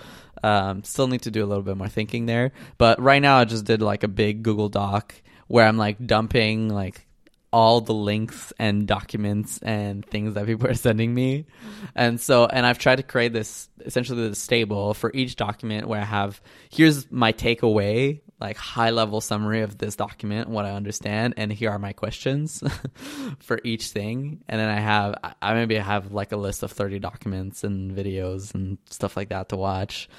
[0.45, 2.51] um, still need to do a little bit more thinking there.
[2.77, 5.15] But right now, I just did like a big Google Doc
[5.47, 7.07] where I'm like dumping like
[7.51, 11.45] all the links and documents and things that people are sending me.
[11.95, 16.01] And so, and I've tried to create this essentially this table for each document where
[16.01, 21.35] I have here's my takeaway, like high level summary of this document, what I understand,
[21.37, 22.61] and here are my questions
[23.39, 24.43] for each thing.
[24.49, 28.53] And then I have, I- maybe have like a list of 30 documents and videos
[28.53, 30.09] and stuff like that to watch.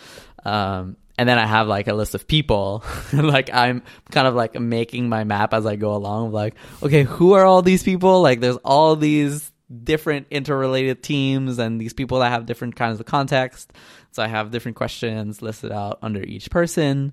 [0.45, 2.85] Um, and then I have like a list of people.
[3.13, 6.33] like I'm kind of like making my map as I go along.
[6.33, 8.23] Like, okay, who are all these people?
[8.23, 9.51] Like, there's all these
[9.83, 13.73] different interrelated teams and these people that have different kinds of context.
[14.17, 17.13] So I have different questions listed out under each person.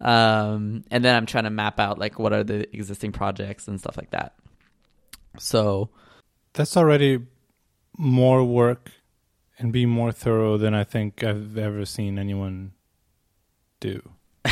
[0.00, 3.80] Um, and then I'm trying to map out like what are the existing projects and
[3.80, 4.34] stuff like that.
[5.36, 5.90] So
[6.52, 7.26] That's already
[7.98, 8.92] more work
[9.58, 12.70] and be more thorough than I think I've ever seen anyone
[13.80, 14.08] do.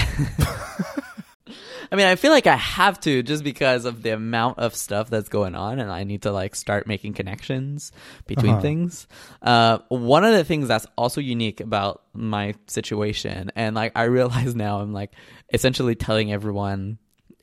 [1.92, 5.10] I mean, I feel like I have to just because of the amount of stuff
[5.10, 7.92] that's going on, and I need to like start making connections
[8.26, 8.62] between Uh-huh.
[8.62, 9.06] things.
[9.42, 14.54] Uh, one of the things that's also unique about my situation, and like I realize
[14.54, 15.12] now, I'm like
[15.52, 16.96] essentially telling everyone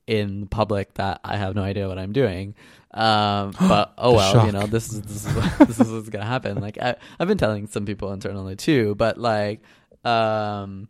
[0.08, 2.56] in public that I have no idea what I'm doing.
[2.92, 6.26] Um, but oh well, you know, this is this is what, this is what's gonna
[6.26, 6.60] happen.
[6.60, 9.62] Like I, I've been telling some people internally too, but like,
[10.04, 10.90] um,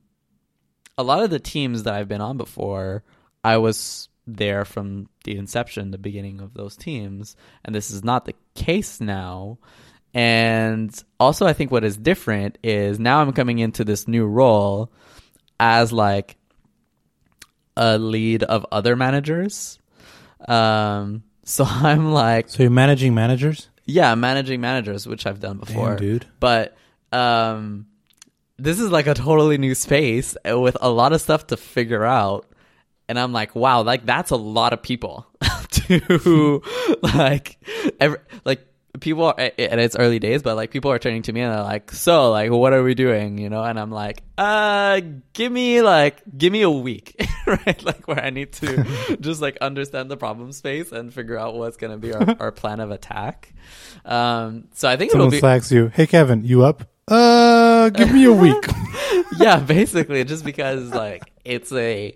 [0.97, 3.03] a lot of the teams that I've been on before,
[3.43, 8.25] I was there from the inception, the beginning of those teams, and this is not
[8.25, 9.58] the case now.
[10.13, 14.91] And also, I think what is different is now I'm coming into this new role
[15.60, 16.36] as like
[17.78, 19.80] a lead of other managers.
[20.47, 23.69] Um, so I'm like, So you're managing managers?
[23.86, 26.25] yeah, managing managers, which I've done before Damn, dude.
[26.39, 26.75] but
[27.12, 27.88] um
[28.58, 32.45] this is like a totally new space with a lot of stuff to figure out
[33.09, 35.27] and i'm like wow like that's a lot of people
[35.69, 36.61] to
[37.01, 37.57] like
[37.99, 38.65] every, like
[38.99, 41.63] people are and it's early days but like people are turning to me and they're
[41.63, 44.99] like so like what are we doing you know and i'm like uh
[45.33, 47.15] give me like give me a week
[47.47, 51.55] right like where i need to just like understand the problem space and figure out
[51.55, 53.53] what's going to be our, our plan of attack
[54.05, 55.87] um so i think Someone it'll be slacks you.
[55.87, 56.87] Hey, Kevin, you up?
[57.07, 58.65] Uh, give me a week.
[59.39, 62.15] yeah, basically, just because like it's a,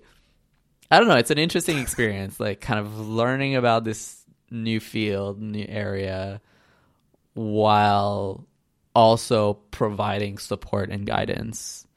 [0.93, 5.41] I don't know, it's an interesting experience, like kind of learning about this new field,
[5.41, 6.39] new area,
[7.33, 8.45] while
[8.93, 11.87] also providing support and guidance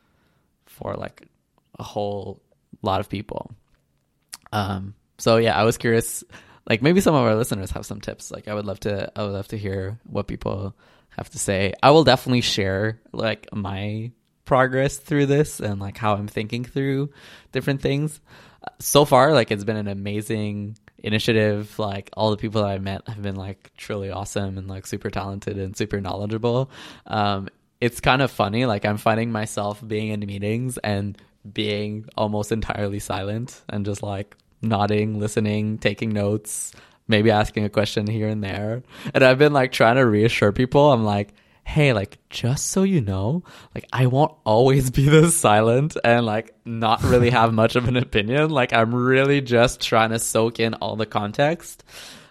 [0.64, 1.28] for like
[1.78, 2.40] a whole
[2.80, 3.50] lot of people.
[4.50, 6.24] Um, so yeah, I was curious.
[6.66, 8.30] Like maybe some of our listeners have some tips.
[8.30, 9.12] Like I would love to.
[9.14, 10.74] I would love to hear what people
[11.11, 11.74] have to say.
[11.82, 14.11] I will definitely share like my
[14.46, 17.11] progress through this and like how I'm thinking through
[17.52, 18.22] different things.
[18.79, 21.79] So far, like it's been an amazing initiative.
[21.79, 25.11] Like all the people that I met have been like truly awesome and like super
[25.11, 26.70] talented and super knowledgeable.
[27.07, 27.48] Um,
[27.81, 28.66] it's kind of funny.
[28.66, 31.16] Like I'm finding myself being in meetings and
[31.52, 36.72] being almost entirely silent and just like nodding, listening, taking notes,
[37.09, 38.83] maybe asking a question here and there.
[39.14, 40.92] And I've been like trying to reassure people.
[40.92, 41.33] I'm like,
[41.66, 43.42] hey, like, just so you know,
[43.74, 47.96] like, I won't always be this silent and like not really have much of an
[47.96, 48.50] opinion.
[48.50, 51.83] Like, I'm really just trying to soak in all the context.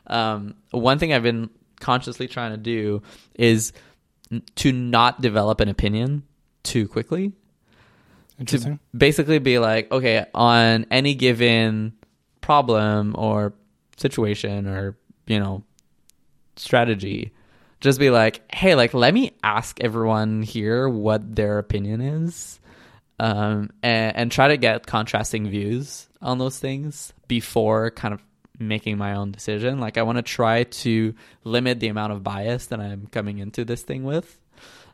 [0.07, 1.49] Um, one thing I've been
[1.81, 3.03] consciously trying to do
[3.35, 3.73] is
[4.55, 6.23] to not develop an opinion
[6.63, 7.33] too quickly.
[8.39, 8.77] Interesting.
[8.77, 11.91] To basically be like, okay, on any given
[12.39, 13.53] problem or
[13.97, 14.95] situation or,
[15.27, 15.65] you know,
[16.55, 17.33] strategy,
[17.85, 22.59] just be like, hey, like, let me ask everyone here what their opinion is.
[23.17, 28.21] Um, and, and try to get contrasting views on those things before kind of
[28.59, 29.79] making my own decision.
[29.79, 33.63] Like I want to try to limit the amount of bias that I'm coming into
[33.63, 34.37] this thing with.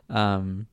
[0.08, 0.66] Um,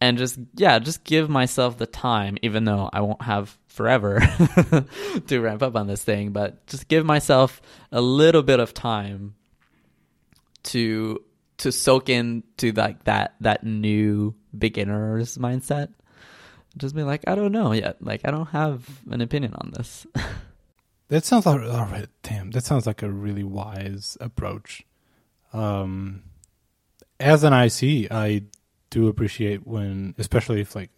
[0.00, 4.20] and just yeah, just give myself the time, even though I won't have forever
[5.26, 9.34] to ramp up on this thing, but just give myself a little bit of time
[10.64, 11.22] to
[11.58, 15.92] to soak in to like that that new beginner's mindset.
[16.76, 17.96] Just be like, I don't know yet.
[18.00, 20.06] Like I don't have an opinion on this.
[21.08, 22.06] That sounds like all right.
[22.22, 24.84] Damn, that sounds like a really wise approach.
[25.52, 26.22] Um,
[27.18, 28.42] as an IC, I
[28.90, 30.90] do appreciate when, especially if like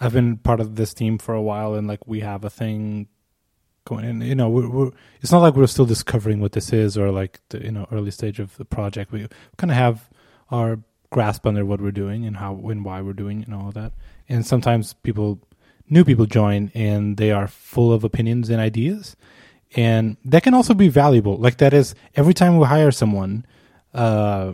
[0.00, 3.06] I've been part of this team for a while, and like we have a thing
[3.86, 4.04] going.
[4.04, 4.20] in.
[4.20, 4.90] you know, we're, we're
[5.22, 8.10] it's not like we're still discovering what this is, or like the you know early
[8.10, 9.12] stage of the project.
[9.12, 10.10] We kind of have
[10.50, 13.92] our grasp under what we're doing and how and why we're doing and all that.
[14.28, 15.40] And sometimes people
[15.88, 19.16] new people join and they are full of opinions and ideas
[19.74, 23.44] and that can also be valuable like that is every time we hire someone
[23.94, 24.52] uh,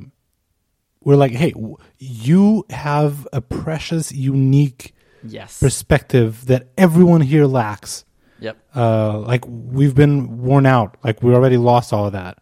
[1.03, 1.53] we're like hey
[1.99, 5.59] you have a precious unique yes.
[5.59, 8.05] perspective that everyone here lacks
[8.43, 8.57] Yep.
[8.75, 10.97] uh, like we've been worn out.
[11.05, 12.39] Like we already lost all of that.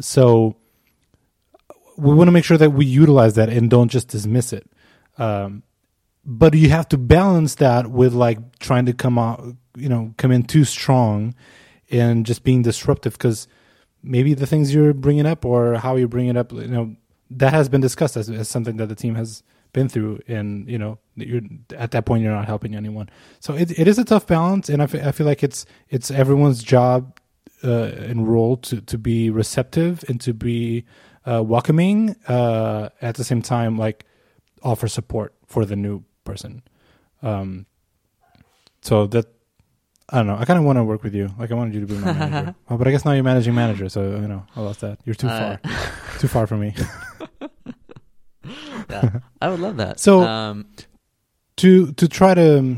[0.00, 0.56] So
[1.96, 4.68] we want to make sure that we utilize that and don't just dismiss it.
[5.18, 5.62] Um,
[6.24, 9.44] but you have to balance that with like trying to come out
[9.76, 11.34] you know come in too strong
[11.90, 13.48] and just being disruptive because
[14.02, 16.96] maybe the things you're bringing up or how you bring it up you know
[17.30, 20.78] that has been discussed as, as something that the team has been through and you
[20.78, 21.40] know you're
[21.76, 23.08] at that point you're not helping anyone
[23.40, 26.62] so it, it is a tough balance and I I feel like it's it's everyone's
[26.62, 27.18] job
[27.64, 30.84] uh, and role to to be receptive and to be
[31.26, 34.04] uh, welcoming uh, at the same time like
[34.62, 36.62] offer support for the new person
[37.22, 37.66] um
[38.82, 39.26] so that
[40.08, 40.36] I don't know.
[40.36, 41.30] I kind of want to work with you.
[41.38, 43.54] Like I wanted you to be my manager, oh, but I guess now you're managing
[43.54, 43.88] manager.
[43.88, 44.98] So you know, I lost that.
[45.06, 46.74] You're too Uh, far, too far from me.
[48.90, 50.00] yeah, I would love that.
[50.00, 50.66] So- um,
[51.56, 52.76] to to try to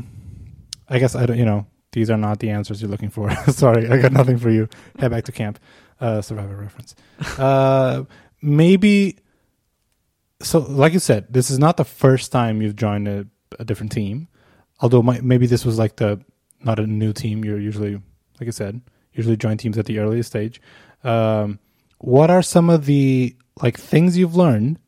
[0.89, 3.33] i guess i don't you know these are not the answers you're looking for.
[3.47, 4.67] Sorry i got nothing for you.
[4.99, 5.59] Head back to camp.
[5.99, 6.93] Uh survivor reference.
[7.39, 8.03] Uh
[8.41, 9.17] maybe
[10.41, 13.25] so like you said this is not the first time you've joined a,
[13.59, 14.27] a different team.
[14.81, 16.19] Although my, maybe this was like the
[16.59, 17.45] not a new team.
[17.45, 17.93] You're usually
[18.39, 18.81] like i said
[19.13, 20.61] usually join teams at the earliest stage.
[21.03, 21.59] Um
[21.99, 24.79] what are some of the like things you've learned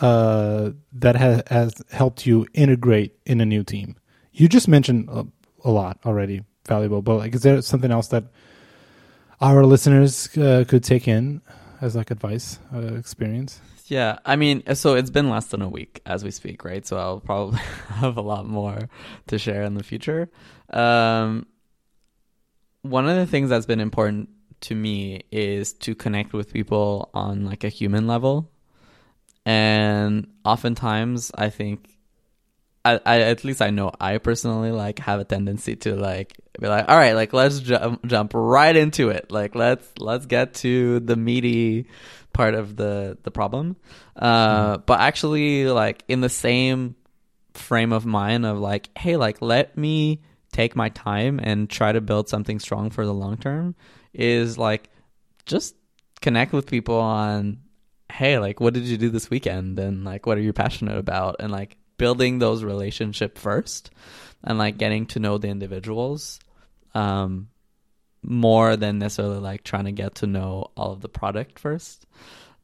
[0.00, 3.96] uh, that has, has helped you integrate in a new team?
[4.32, 5.26] You just mentioned a,
[5.64, 8.24] a lot already, valuable, but like, is there something else that
[9.40, 11.42] our listeners uh, could take in
[11.80, 13.60] as like advice, uh, experience?
[13.86, 16.86] Yeah, I mean, so it's been less than a week as we speak, right?
[16.86, 18.88] So I'll probably have a lot more
[19.26, 20.30] to share in the future.
[20.70, 21.46] Um,
[22.82, 24.30] one of the things that's been important
[24.62, 28.50] to me is to connect with people on like a human level,
[29.44, 31.90] and oftentimes I think.
[32.86, 36.68] I, I at least I know I personally like have a tendency to like be
[36.68, 41.00] like all right like let's jump jump right into it like let's let's get to
[41.00, 41.86] the meaty
[42.32, 43.76] part of the the problem
[44.16, 46.94] uh but actually like in the same
[47.54, 50.20] frame of mind of like hey like let me
[50.52, 53.74] take my time and try to build something strong for the long term
[54.12, 54.88] is like
[55.46, 55.74] just
[56.20, 57.58] connect with people on
[58.14, 59.78] hey, like, what did you do this weekend?
[59.78, 61.36] And like, what are you passionate about?
[61.40, 63.90] And like, building those relationship first
[64.42, 66.40] and like getting to know the individuals
[66.94, 67.48] um,
[68.22, 72.06] more than necessarily like trying to get to know all of the product first.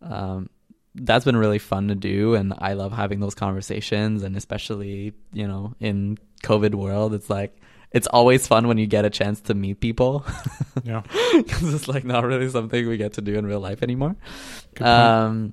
[0.03, 0.48] Um,
[0.94, 4.24] that's been really fun to do, and I love having those conversations.
[4.24, 7.57] And especially, you know, in COVID world, it's like
[7.93, 10.24] it's always fun when you get a chance to meet people.
[10.82, 11.03] Yeah.
[11.36, 14.16] because it's like not really something we get to do in real life anymore.
[14.80, 15.53] Um,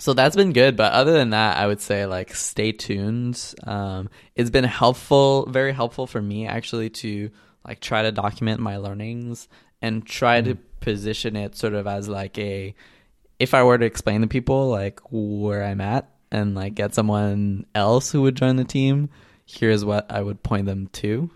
[0.00, 3.54] so that's been good, but other than that, I would say like stay tuned.
[3.64, 7.30] Um, it's been helpful, very helpful for me actually to
[7.66, 9.48] like try to document my learnings
[9.80, 12.74] and try to position it sort of as like a
[13.38, 17.66] if I were to explain to people like where I'm at and like get someone
[17.74, 19.10] else who would join the team,
[19.44, 21.30] here's what I would point them to.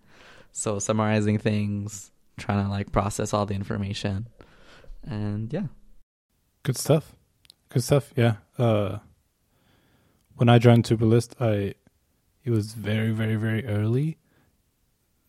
[0.52, 4.28] so summarizing things, trying to like process all the information.
[5.04, 5.66] And yeah.
[6.62, 7.16] Good stuff.
[7.68, 8.12] Good stuff.
[8.16, 8.36] Yeah.
[8.58, 8.98] Uh,
[10.36, 11.74] when I joined Superlist, I
[12.44, 14.18] it was very, very, very early.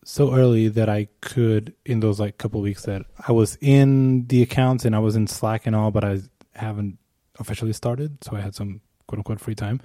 [0.04, 4.42] So early that I could in those like couple weeks that I was in the
[4.42, 6.20] accounts and I was in Slack and all, but I
[6.54, 6.98] haven't
[7.38, 9.80] officially started, so I had some quote unquote free time.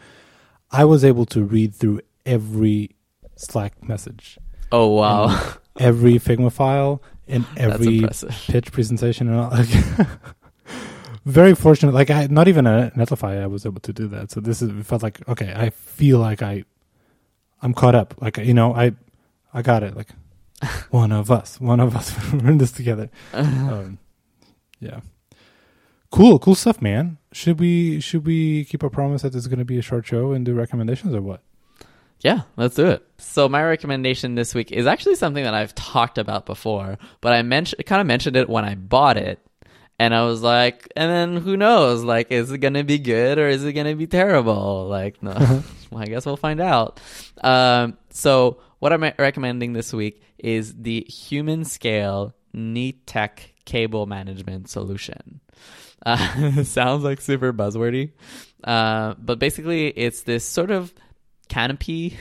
[0.72, 2.96] I was able to read through every
[3.36, 4.38] Slack message,
[4.72, 5.56] Oh wow.
[5.80, 8.06] every Figma file, and every
[8.48, 9.50] pitch presentation and all.
[9.50, 9.70] Like,
[11.26, 11.94] very fortunate.
[11.94, 14.32] Like I, not even a Netlify, I was able to do that.
[14.32, 15.54] So this is it felt like okay.
[15.56, 16.66] I feel like I,
[17.62, 18.16] I'm caught up.
[18.22, 18.94] Like you know, I,
[19.54, 19.96] I got it.
[19.96, 20.10] Like
[20.92, 23.10] one of us, one of us, we're in this together.
[23.34, 24.00] Um,
[24.80, 25.00] yeah,
[26.12, 27.18] cool, cool stuff, man.
[27.32, 30.06] Should we should we keep our promise that this is going to be a short
[30.06, 31.42] show and do recommendations or what?
[32.22, 33.06] Yeah, let's do it.
[33.18, 37.42] So my recommendation this week is actually something that I've talked about before, but I
[37.44, 39.40] mentioned kind of mentioned it when I bought it.
[40.02, 42.04] And I was like, and then who knows?
[42.04, 44.88] Like, is it gonna be good or is it gonna be terrible?
[44.88, 45.32] Like, no,
[45.92, 47.00] well, I guess we'll find out.
[47.42, 55.42] Um, so what I'm recommending this week is the Humanscale neat tech cable management solution.
[56.06, 58.12] Uh, sounds like super buzzwordy,
[58.64, 60.94] uh, but basically it's this sort of
[61.50, 62.18] canopy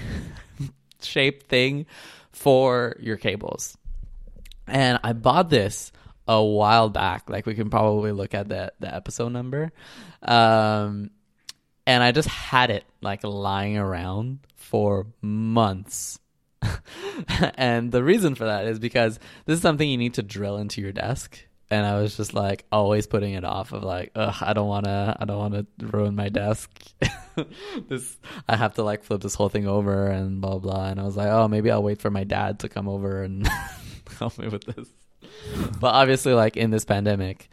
[1.03, 1.87] shaped thing
[2.33, 3.77] for your cables.
[4.67, 5.93] And I bought this
[6.27, 7.31] a while back.
[7.31, 9.71] Like we can probably look at the the episode number.
[10.23, 11.11] Um
[11.87, 16.19] and I just had it like lying around for months.
[17.55, 20.83] and the reason for that is because this is something you need to drill into
[20.83, 21.47] your desk.
[21.71, 25.17] And I was just like always putting it off of like, ugh, I don't wanna
[25.21, 26.71] I don't wanna ruin my desk.
[27.89, 28.17] this
[28.49, 30.87] I have to like flip this whole thing over and blah blah.
[30.87, 33.47] And I was like, oh, maybe I'll wait for my dad to come over and
[34.19, 34.89] help me with this.
[35.81, 37.49] But obviously, like in this pandemic,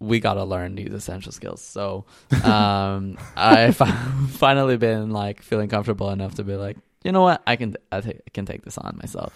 [0.00, 1.62] we gotta learn these essential skills.
[1.62, 2.04] So
[2.44, 3.90] um, I fi-
[4.30, 6.76] finally been like feeling comfortable enough to be like,
[7.08, 8.02] you know what, I can I,
[8.34, 9.32] can take this on myself.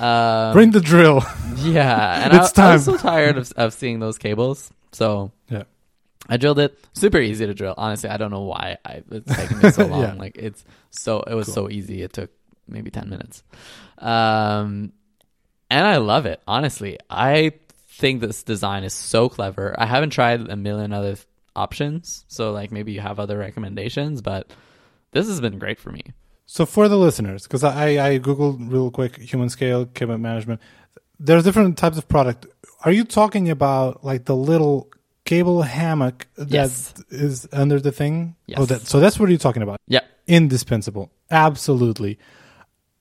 [0.00, 1.22] Um, Bring the drill.
[1.58, 4.70] yeah, and It's I, I was so tired of of seeing those cables.
[4.92, 5.64] So Yeah.
[6.28, 6.76] I drilled it.
[6.94, 7.74] Super easy to drill.
[7.76, 10.00] Honestly, I don't know why I it's taking me so long.
[10.02, 10.12] Yeah.
[10.14, 11.54] Like it's so it was Cool.
[11.54, 12.02] so easy.
[12.02, 12.30] It took
[12.66, 13.42] maybe ten minutes.
[13.98, 14.92] Um,
[15.70, 16.42] and I love it.
[16.46, 17.52] Honestly, I
[17.88, 19.74] think this design is so clever.
[19.78, 21.16] I haven't tried a million other
[21.54, 24.50] options, so like maybe you have other recommendations, but
[25.12, 26.02] this has been great for me.
[26.46, 30.60] So for the listeners, because I, I googled real quick Humanscale cable management,
[31.18, 32.46] there's different types of product.
[32.84, 34.90] Are you talking about like the little
[35.24, 37.46] cable hammock that is Yes.
[37.52, 38.36] under the thing?
[38.46, 38.58] Yes.
[38.60, 39.80] Oh, that, so that's what you're talking about.
[39.88, 40.00] Yeah.
[40.26, 42.18] Indispensable, absolutely.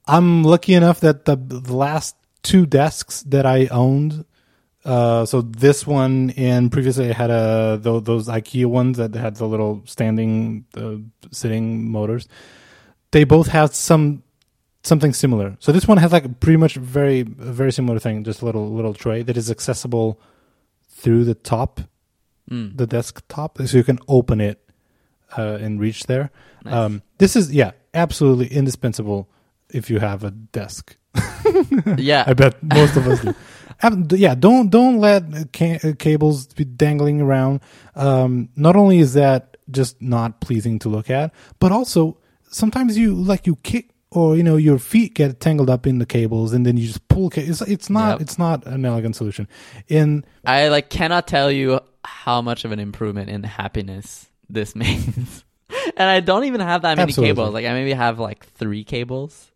[0.08, 4.26] I'm lucky enough that the, the last two desks that I owned.
[4.86, 9.36] Uh, so this one and previously I had a those, those IKEA ones that had
[9.38, 10.96] the little standing, uh,
[11.32, 12.28] sitting motors
[13.14, 14.24] they both have some
[14.84, 15.55] something similar.
[15.59, 18.93] So this one has like pretty much very very similar thing, just a little little
[18.93, 20.20] tray that is accessible
[20.89, 21.80] through the top,
[22.51, 22.76] Mm.
[22.76, 24.59] the desktop, so you can open it
[25.38, 26.30] uh, and reach there.
[26.66, 26.74] Nice.
[26.74, 29.30] Um, this is yeah, absolutely indispensable
[29.70, 30.97] if you have a desk.
[31.97, 32.26] yeah.
[32.28, 33.34] I bet most of us do.
[34.18, 37.59] Yeah, don't don't let ca- uh, cables be dangling around.
[37.95, 42.18] Um, not only is that just not pleasing to look at, but also
[42.54, 46.06] sometimes you like you kick or you know your feet get tangled up in the
[46.06, 47.32] cables and then you just pull.
[47.36, 48.22] It's it's not Yep.
[48.22, 49.47] it's not an elegant solution.
[49.88, 55.43] In I like cannot tell you how much of an improvement in happiness this makes.
[55.97, 57.30] and I don't even have that many Absolutely.
[57.32, 57.54] cables.
[57.54, 59.51] Like I maybe have like three cables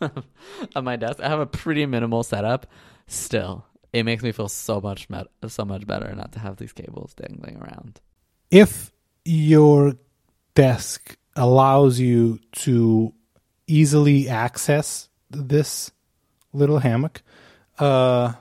[0.00, 1.20] on my desk.
[1.20, 2.66] I have a pretty minimal setup
[3.08, 3.66] still.
[3.92, 7.12] it makes me feel so much met- so much better not to have these cables
[7.14, 8.00] dangling around.
[8.50, 8.90] if
[9.26, 9.94] your
[10.54, 13.12] desk allows you to
[13.66, 15.90] easily access this
[16.52, 17.22] little hammock,
[17.78, 18.32] uh,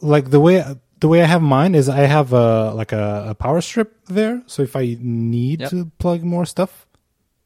[0.00, 0.64] like the way
[1.00, 4.42] the way I have mine is I have a like a, a power strip there.
[4.46, 5.70] So if I need Yep.
[5.70, 6.86] to plug more stuff,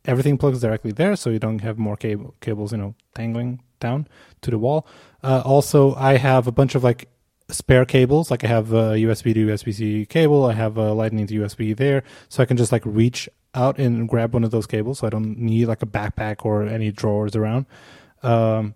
[0.05, 4.09] everything plugs directly there, so you don't have more cable cables, you know, dangling down
[4.43, 4.87] to the wall.
[5.23, 7.09] Uh, also, I have a bunch of like
[7.49, 8.31] spare cables.
[8.31, 10.45] Like I have a USB to USB C cable.
[10.47, 14.09] I have a Lightning to USB there, so I can just like reach out and
[14.09, 15.01] grab one of those cables.
[15.01, 17.67] So I don't need like a backpack or any drawers around.
[18.23, 18.75] Um,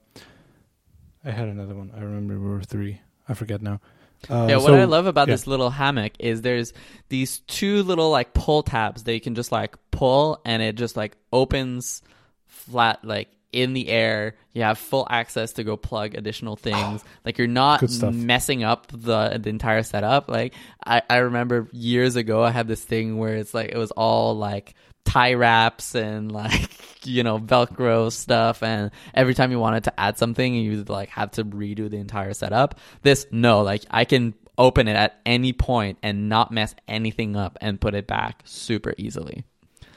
[1.24, 1.92] I had another one.
[1.94, 3.00] I remember there were three.
[3.28, 3.80] I forget now.
[4.28, 5.34] Uh, yeah, what so- I love about yeah.
[5.34, 6.72] this little hammock is there's
[7.08, 10.96] these two little like pull tabs that you can just like pull and it just
[10.96, 12.02] like opens
[12.46, 14.36] flat like in the air.
[14.52, 17.04] You have full access to go plug additional things.
[17.24, 17.82] like you're not
[18.12, 20.28] messing up the the entire setup.
[20.28, 23.90] Like I I remember years ago I had this thing where it's like it was
[23.92, 24.74] all like
[25.04, 26.70] tie wraps and like
[27.04, 31.30] you know velcro stuff and every time you wanted to add something you'd like have
[31.30, 35.98] to redo the entire setup this no like i can open it at any point
[36.02, 39.42] and not mess anything up and put it back super easily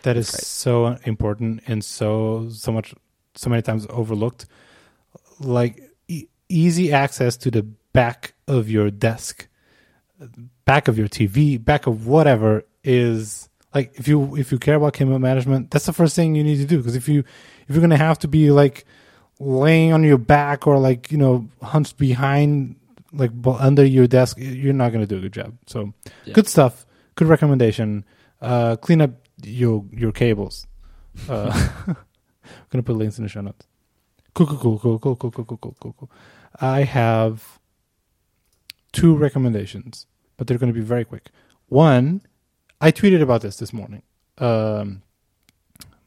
[0.04, 2.96] That is so important and so so much
[3.36, 4.46] so many times overlooked.
[5.40, 7.64] Like e- easy access to the
[7.94, 9.48] back of your desk,
[10.66, 14.94] back of your TV, back of whatever is like if you if you care about
[14.94, 17.20] cable management, that's the first thing you need to do because if you
[17.68, 18.86] if you're gonna have to be like
[19.40, 22.76] laying on your back or like you know hunched behind
[23.12, 25.56] like under your desk, you're not gonna do a good job.
[25.68, 25.94] So
[26.26, 26.34] Yeah.
[26.34, 28.06] good stuff, good recommendation.
[28.42, 29.12] Uh, clean up
[29.44, 30.68] your your cables.
[31.28, 31.52] Uh,
[32.60, 33.68] I'm gonna put links in the show notes.
[34.34, 36.12] Cool, cool, cool, cool, cool, cool, cool, cool, cool, cool.
[36.60, 37.60] I have
[38.92, 41.30] two recommendations, but they're gonna be very quick.
[41.68, 42.22] One,
[42.82, 44.04] I tweeted about this this morning.
[44.38, 45.04] Um,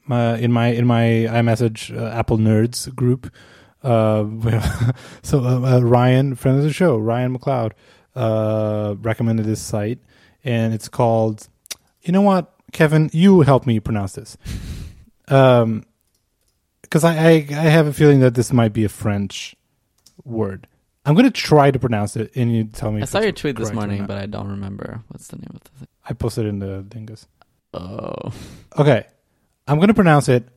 [0.06, 3.32] my in my in my iMessage uh, Apple Nerds group.
[3.82, 4.24] Uh,
[5.22, 7.72] so uh, uh, Ryan, friend of the show, Ryan McLeod,
[8.14, 9.98] uh, recommended this site,
[10.44, 11.48] and it's called.
[12.02, 13.10] You know what, Kevin?
[13.12, 14.36] You help me pronounce this.
[15.28, 15.84] Um,
[16.86, 19.54] because I, I I have a feeling that this might be a French
[20.24, 20.66] word.
[21.04, 23.02] I'm gonna try to pronounce it, and you tell me.
[23.02, 25.70] i saw your tweet this morning but i don't remember what's the name of the
[25.78, 27.26] thing I posted it in the dingus.
[27.74, 28.32] oh
[28.78, 29.06] Okay,
[29.68, 30.48] I'm gonna pronounce it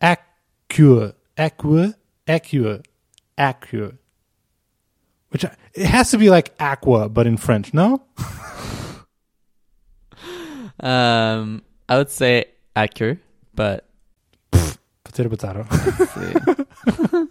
[0.00, 1.94] accurate, accurate,
[2.26, 2.88] accurate,
[3.36, 3.96] accurate.
[5.30, 7.74] Which I, it has to be like aqua, but in French.
[7.74, 8.04] No,
[10.80, 13.18] um i would say accurate
[13.54, 13.88] but
[15.14, 16.66] potato, potato.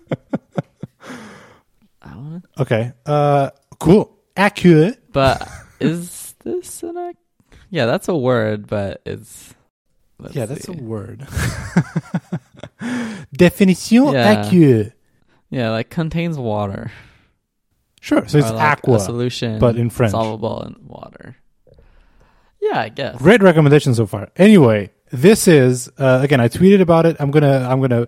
[2.02, 5.12] i don't know okay, uh, cool, accurate.
[5.12, 5.48] but
[5.80, 7.18] is this an ac-
[7.70, 9.54] yeah that's a word but it's
[10.20, 10.74] let's yeah, that's see.
[10.74, 11.28] a word.
[13.34, 14.20] Definition Yeah.
[14.46, 14.94] accurate.
[15.50, 16.92] yeah like contains water
[18.02, 20.12] Sure, so it's like, aqua, a solution but in French.
[20.12, 21.38] solvable in water
[22.62, 24.30] yeah i guess Great recommendation so far.
[24.36, 26.42] Anyway, this is uh, again.
[26.42, 27.16] I tweeted about it.
[27.20, 28.08] I'm gonna I'm gonna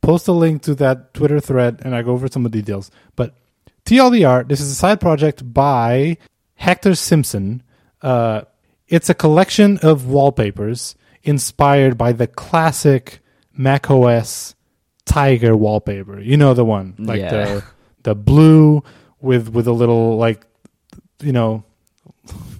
[0.00, 2.90] post a link to that Twitter thread and I go over some of the details.
[3.14, 3.34] But
[3.84, 6.16] TLDR, this is a side project by
[6.54, 7.62] Hector Simpson.
[8.00, 8.42] Uh,
[8.88, 13.20] it's a collection of wallpapers inspired by the classic
[13.56, 14.54] macOS
[15.04, 16.20] Tiger wallpaper.
[16.20, 17.30] You know the one, like Yeah.
[17.30, 17.64] the
[18.02, 18.82] the blue
[19.20, 20.46] with with a little like
[21.20, 21.64] you know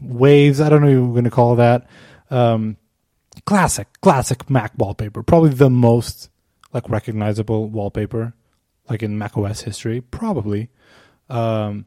[0.03, 0.61] waves.
[0.61, 1.86] I don't know what you're going to call that.
[2.30, 2.76] Um,
[3.47, 5.22] classic, classic Mac wallpaper.
[5.22, 6.28] Probably the most
[6.72, 8.34] like recognizable wallpaper,
[8.90, 10.03] like in Mac OS history.
[10.03, 10.68] Probably.
[11.30, 11.86] Um,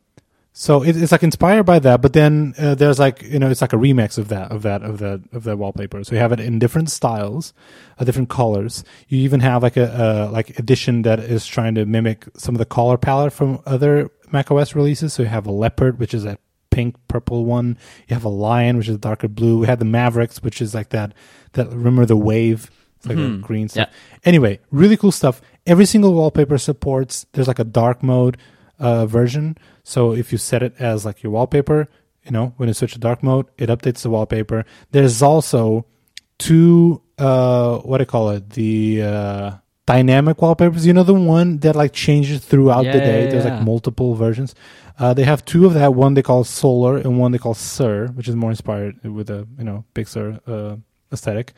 [0.51, 3.61] so it, it's like inspired by that, but then uh, there's like you know it's
[3.61, 6.03] like a remix of that of that of that of that wallpaper.
[6.03, 7.53] So you have it in different styles,
[7.97, 8.83] uh, different colors.
[9.07, 12.65] You even have like a, like edition that is trying to mimic some of the
[12.65, 15.13] color palette from other macOS releases.
[15.13, 16.37] So you have a leopard, which is a
[16.71, 17.77] pink purple one.
[18.07, 19.59] You have a lion, which is a darker blue.
[19.59, 21.13] We had the Mavericks, which is like that
[21.53, 22.69] that remember the wave.
[22.97, 23.35] It's like Mhm.
[23.35, 23.89] a green stuff.
[24.25, 25.41] Anyway, really cool stuff.
[25.65, 27.25] Every single wallpaper supports.
[27.33, 28.37] There's like a dark mode
[28.79, 29.57] uh, version.
[29.83, 31.87] So if you set it as like your wallpaper,
[32.25, 34.65] you know, when you switch to dark mode, it updates the wallpaper.
[34.91, 35.85] There's also
[36.37, 38.49] two uh what do you call it?
[38.51, 39.51] The uh
[39.85, 40.85] dynamic wallpapers.
[40.85, 43.25] You know the one that like changes throughout the day.
[43.25, 43.55] yeah, There's yeah.
[43.55, 44.55] like multiple versions.
[44.97, 45.93] Uh, they have two of that.
[45.93, 49.47] One they call Solar, and one they call Sir, which is more inspired with a
[49.57, 50.75] you know Pixar uh,
[51.11, 51.53] aesthetic.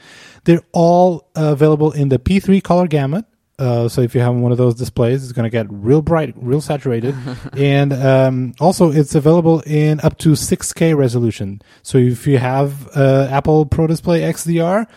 [0.45, 3.25] They're all available in the P3 color gamut,
[3.59, 6.33] Uh, so if you have one of those displays, it's going to get real bright,
[6.35, 7.13] real saturated,
[7.57, 11.61] and um, also it's available in up to 6K resolution.
[11.83, 14.87] So if you have uh, Apple Pro Display XDR,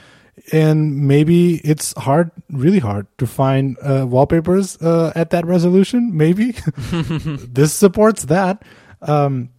[0.51, 6.17] and maybe it's hard, really hard to find uh, wallpapers uh, at that resolution.
[6.17, 6.53] Maybe
[6.91, 8.63] this supports that.
[9.03, 9.51] Um,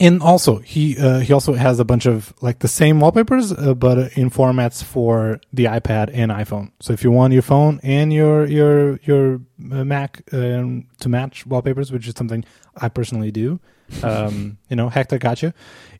[0.00, 3.74] and also, he uh, he also has a bunch of like the same wallpapers, uh,
[3.74, 6.72] but in formats for the iPad and iPhone.
[6.80, 9.40] So if you want your phone and your your your
[9.70, 12.44] uh, Mac um, to match wallpapers, which is something
[12.76, 13.60] I personally do,
[14.02, 15.52] um, you know, Hector got you,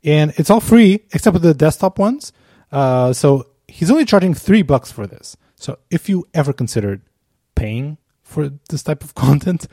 [0.03, 2.33] and it's all free except for the desktop ones.
[2.73, 5.37] Uh, so he's only charging three bucks for this.
[5.55, 7.03] So if you ever considered
[7.55, 9.69] paying for this type of content,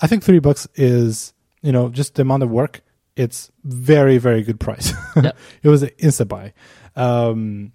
[0.00, 2.80] I think three bucks is you know just the amount of work.
[3.16, 4.92] It's very very good price.
[5.16, 5.36] Yep.
[5.62, 6.52] it was an insta buy.
[6.94, 7.72] Um,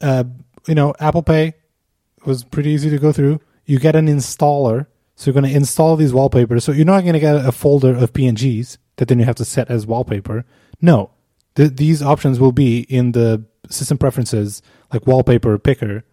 [0.00, 0.24] uh,
[0.66, 1.54] you know, Apple Pay
[2.26, 3.40] was pretty easy to go through.
[3.64, 4.86] You get an installer,
[5.16, 6.64] so you're going to install these wallpapers.
[6.64, 9.44] So you're not going to get a folder of PNGs that then you have to
[9.44, 10.44] set as wallpaper.
[10.80, 11.10] No,
[11.54, 14.62] Th- these options will be in the system preferences,
[14.92, 16.04] like wallpaper picker.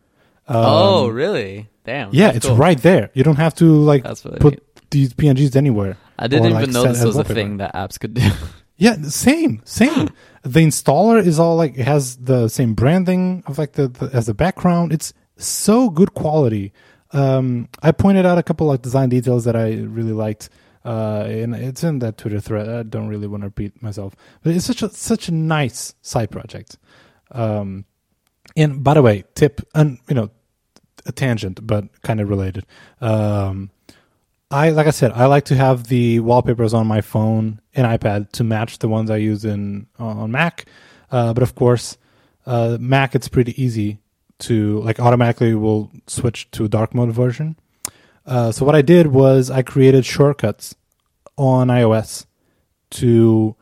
[0.48, 1.70] Um, oh, really?
[1.86, 2.10] Damn.
[2.14, 2.56] yeah, it's cool.
[2.56, 3.10] right there.
[3.14, 4.90] You don't have to like really put neat.
[4.92, 5.98] these PNGs anywhere.
[6.18, 8.30] I didn't or, even like, know this as was a thing that apps could do.
[8.80, 10.10] Yeah, same, same.
[10.44, 14.26] the installer is all like it has the same branding of like the, the as
[14.26, 14.94] the background.
[14.94, 16.72] It's so good quality.
[17.12, 20.50] Um, I pointed out a couple like design details that I really liked,
[20.86, 22.70] uh, and it's in that Twitter thread.
[22.70, 26.32] I don't really want to repeat myself, but it's such a such a nice side
[26.32, 26.78] project.
[27.32, 27.86] Um,
[28.56, 30.32] and by the way, tip and you know,
[31.06, 32.66] a tangent but kind of related.
[33.02, 33.72] Um,
[34.52, 38.32] I like I said, I like to have the wallpapers on my phone and iPad
[38.34, 40.66] to match the ones I use in on Mac.
[41.12, 41.98] Uh, but of course,
[42.46, 44.00] uh, Mac it's pretty easy
[44.40, 47.58] to like automatically will switch to dark mode version.
[48.26, 50.76] Uh, so what I did was I created shortcuts
[51.38, 52.26] on iOS
[52.92, 53.56] to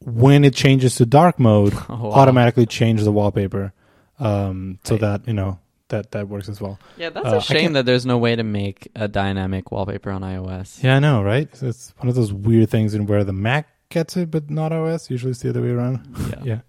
[0.00, 2.10] when it changes to dark mode, Oh, wow.
[2.12, 3.72] automatically change the wallpaper,
[4.20, 5.00] um, so Right.
[5.00, 5.58] that you know
[5.88, 6.78] that that works as well.
[6.96, 10.22] Yeah, that's Uh, a shame that there's no way to make a dynamic wallpaper on
[10.22, 10.82] iOS.
[10.82, 11.48] Yeah, I know, right?
[11.62, 15.10] It's one of those weird things in where the Mac gets it, but not iOS.
[15.10, 16.06] Usually it's the other way around.
[16.30, 16.42] Yeah.
[16.44, 16.60] Yeah.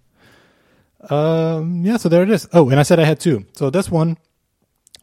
[1.09, 2.47] Um, yeah, so there it is.
[2.51, 3.45] Oh, and I said I had two.
[3.53, 4.17] So this one,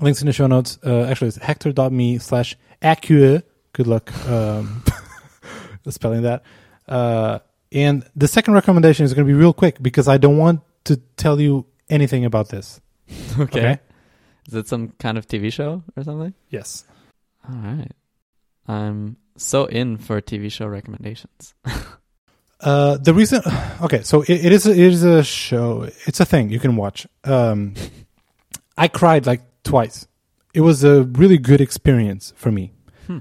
[0.00, 0.78] links in the show notes.
[0.84, 3.42] Uh, actually, it's hector.me slash aqueux.
[3.72, 4.84] Good luck um,
[5.88, 6.42] spelling that.
[6.86, 7.38] Uh,
[7.72, 10.96] and the second recommendation is going to be real quick because I don't want to
[11.16, 12.80] tell you anything about this.
[13.38, 13.42] okay.
[13.60, 13.78] Okay.
[14.48, 16.34] Is it some kind of TV show or something?
[16.50, 16.84] Yes.
[17.48, 17.92] All right.
[18.68, 21.54] I'm so in for TV show recommendations.
[22.60, 23.42] Uh, the reason,
[23.82, 25.88] okay, so it, it is a, it is a show.
[26.06, 27.06] It's a thing you can watch.
[27.24, 27.74] Um,
[28.78, 30.06] I cried like twice.
[30.54, 32.72] It was a really good experience for me.
[33.06, 33.18] Hmm.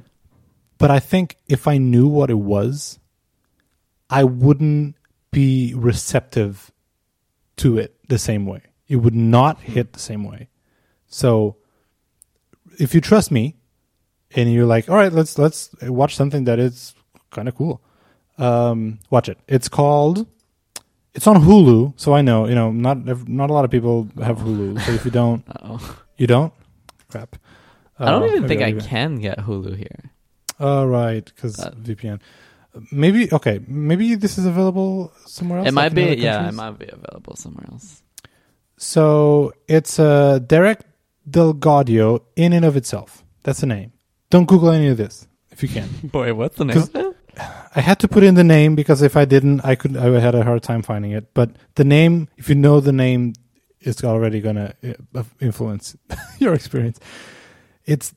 [0.77, 2.99] But I think if I knew what it was,
[4.09, 4.95] I wouldn't
[5.31, 6.71] be receptive
[7.57, 8.61] to it the same way.
[8.87, 10.47] It would not hit the same way.
[11.07, 11.55] So,
[12.79, 13.55] if you trust me,
[14.35, 16.93] and you're like, all right, let's let's watch something that is
[17.31, 17.81] kind of cool
[18.37, 19.37] um, watch it.
[19.47, 20.27] It's called.
[21.13, 24.39] It's on Hulu, so I know you know not not a lot of people have
[24.39, 24.81] Hulu.
[24.81, 25.43] So if you don't,
[26.17, 26.51] you don't.
[27.09, 27.37] Crap.
[27.97, 30.11] I don't Uh, even think I can get Hulu here.
[30.59, 32.19] Oh right, because Uh, VPN.
[32.91, 33.61] Maybe okay.
[33.67, 35.69] Maybe this is available somewhere else.
[35.69, 38.03] It might like be, yeah, it might be available somewhere else.
[38.77, 40.81] So it's uh, Derek
[41.29, 43.23] DelGaudio in and of itself.
[43.43, 43.93] That's the name.
[44.29, 45.89] Don't Google any of this if you can.
[46.03, 47.13] Boy, what's the name?
[47.37, 49.97] I had to put in the name because if I didn't, I could.
[49.97, 51.33] I had a hard time finding it.
[51.33, 53.33] But the name, if you know the name,
[53.81, 54.73] it's already gonna
[55.13, 55.95] uh, influence
[56.39, 56.99] your experience.
[57.85, 58.13] It's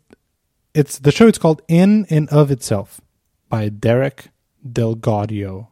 [0.75, 1.27] it's the show.
[1.27, 3.01] It's called In and of Itself
[3.49, 4.29] by Derek
[4.67, 5.69] DelGaudio.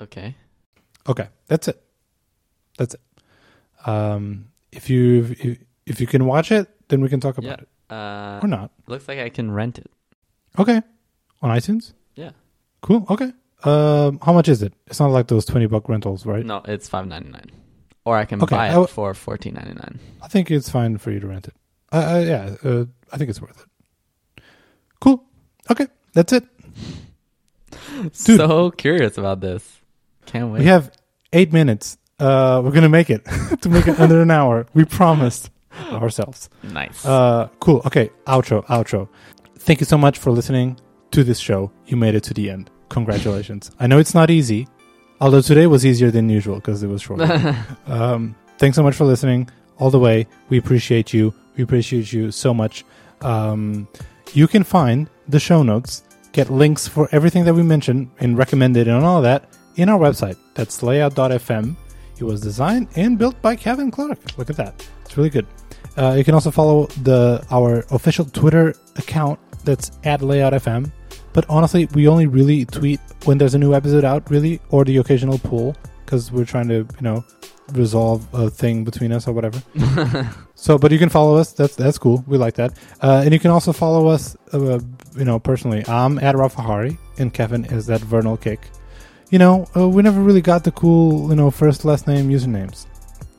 [0.00, 0.34] Okay.
[1.08, 1.82] Okay, that's it.
[2.76, 3.00] That's it.
[3.86, 7.64] Um, if you if, if you can watch it, then we can talk about Yeah.
[7.64, 8.70] it Uh, or not.
[8.86, 9.90] looks like I can rent it.
[10.58, 10.82] Okay,
[11.42, 11.92] on iTunes.
[12.14, 12.30] Yeah.
[12.82, 13.06] Cool.
[13.10, 13.32] Okay.
[13.64, 14.72] Um, how much is it?
[14.86, 16.44] It's not like those twenty buck rentals, right?
[16.46, 17.50] No, it's five ninety nine,
[18.04, 19.98] or I can Okay, buy it I w- for fourteen ninety nine.
[20.22, 21.54] I think it's fine for you to rent it.
[21.92, 24.42] Uh, uh, yeah, uh, I think it's worth it.
[25.00, 25.24] Cool.
[25.70, 26.44] Okay, that's it.
[28.12, 29.80] So curious about this.
[30.26, 30.60] Can't wait.
[30.60, 30.90] We have
[31.32, 31.98] eight minutes.
[32.18, 33.24] Uh, we're gonna make it
[33.62, 34.66] to make it under an hour.
[34.74, 35.50] We promised
[35.92, 36.48] ourselves.
[36.62, 37.04] nice.
[37.04, 37.82] Uh, cool.
[37.86, 39.08] Okay, outro, outro.
[39.58, 40.78] Thank you so much for listening
[41.10, 41.70] to this show.
[41.86, 42.70] You made it to the end.
[42.88, 43.70] Congratulations.
[43.78, 44.66] I know it's not easy,
[45.20, 47.20] although today was easier than usual because it was short.
[47.86, 49.48] um, thanks so much for listening
[49.78, 50.26] all the way.
[50.48, 51.34] We appreciate you.
[51.56, 52.84] We appreciate you so much.
[53.20, 53.88] Um,
[54.32, 56.02] you can find the show notes,
[56.32, 60.36] get links for everything that we mentioned and recommended and all that in our website.
[60.54, 61.76] That's layout.fm.
[62.18, 64.36] It was designed and built by Kevin Clark.
[64.38, 64.86] Look at that.
[65.04, 65.46] It's really good.
[65.96, 70.90] Uh, you can also follow the our official Twitter account that's at layoutfm.
[71.32, 74.96] But honestly, we only really tweet when there's a new episode out, really, or the
[74.96, 77.24] occasional poll, because we're trying to, you know,
[77.72, 79.62] resolve a thing between us or whatever.
[80.54, 81.52] so, but you can follow us.
[81.52, 82.24] That's that's cool.
[82.26, 82.78] We like that.
[83.02, 84.80] Uh, and you can also follow us, uh,
[85.16, 85.84] you know, personally.
[85.86, 88.60] I'm at Rafahari, and Kevin is at Vernal Kick.
[89.30, 92.86] You know, uh, we never really got the cool, you know, first last name usernames.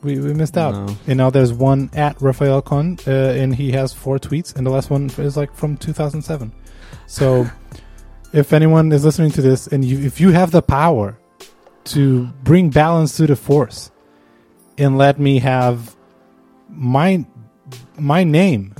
[0.02, 0.74] We, we missed out.
[0.74, 0.96] No.
[1.08, 4.72] And now there's one at Rafael Conde, uh, and he has four tweets, and the
[4.72, 6.52] last one is like from 2007.
[7.08, 7.50] So,
[8.34, 11.18] if anyone is listening to this, and you, if you have the power
[11.86, 13.92] to bring balance to the force,
[14.78, 15.96] and let me have
[16.70, 17.26] my
[17.98, 18.74] my name,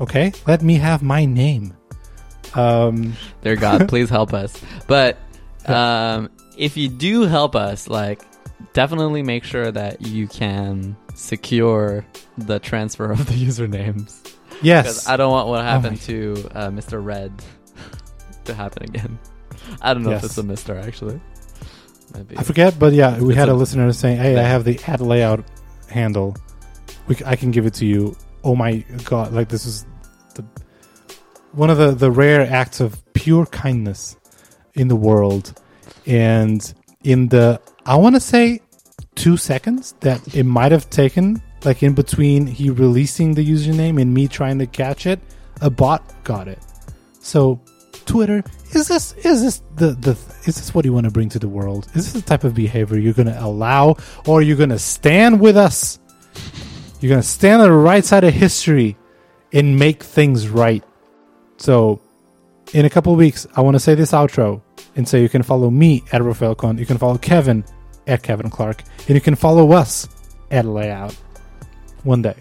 [0.00, 0.32] okay?
[0.46, 1.76] Let me have my name.
[2.54, 4.60] Um, Dear God, please help us.
[4.86, 5.18] But
[5.66, 8.22] um, if you do help us, like,
[8.72, 12.04] definitely make sure that you can secure
[12.38, 14.22] the transfer of the usernames.
[14.50, 17.02] Because yes, I don't want what happened my- to uh, Mr.
[17.04, 17.32] Red
[18.44, 19.18] to happen again.
[19.82, 20.24] I don't know Yes.
[20.24, 21.20] if it's a Mister actually.
[22.14, 22.36] Might be.
[22.38, 24.78] I forget, but yeah, we It's had a, a- listener saying, "Hey, I have the
[24.86, 25.44] ad layout
[25.88, 26.36] handle.
[27.06, 29.32] We, I can give it to you." Oh my god!
[29.32, 29.86] Like this is
[30.34, 30.44] the
[31.52, 34.16] one of the the rare acts of pure kindness
[34.74, 35.60] in the world,
[36.06, 36.72] and
[37.04, 38.60] in the I want to say
[39.14, 44.12] two seconds that it might have taken, like in between he releasing the username and
[44.12, 45.20] me trying to catch it,
[45.60, 46.58] a bot got it.
[47.20, 47.60] So
[48.06, 50.12] Twitter is this is this the the
[50.44, 51.86] is this what you want to bring to the world?
[51.94, 55.40] Is this the type of behavior you're going to allow, or you're going to stand
[55.40, 55.98] with us?
[57.00, 58.96] You're going to stand on the right side of history
[59.52, 60.84] and make things right.
[61.56, 62.00] So,
[62.72, 64.60] in a couple weeks, I want to say this outro
[64.96, 67.64] and say you can follow me at Rafael Conde, you can follow Kevin
[68.06, 70.08] at Kevin Clark, and you can follow us
[70.50, 71.14] at Layout.
[72.04, 72.34] One day,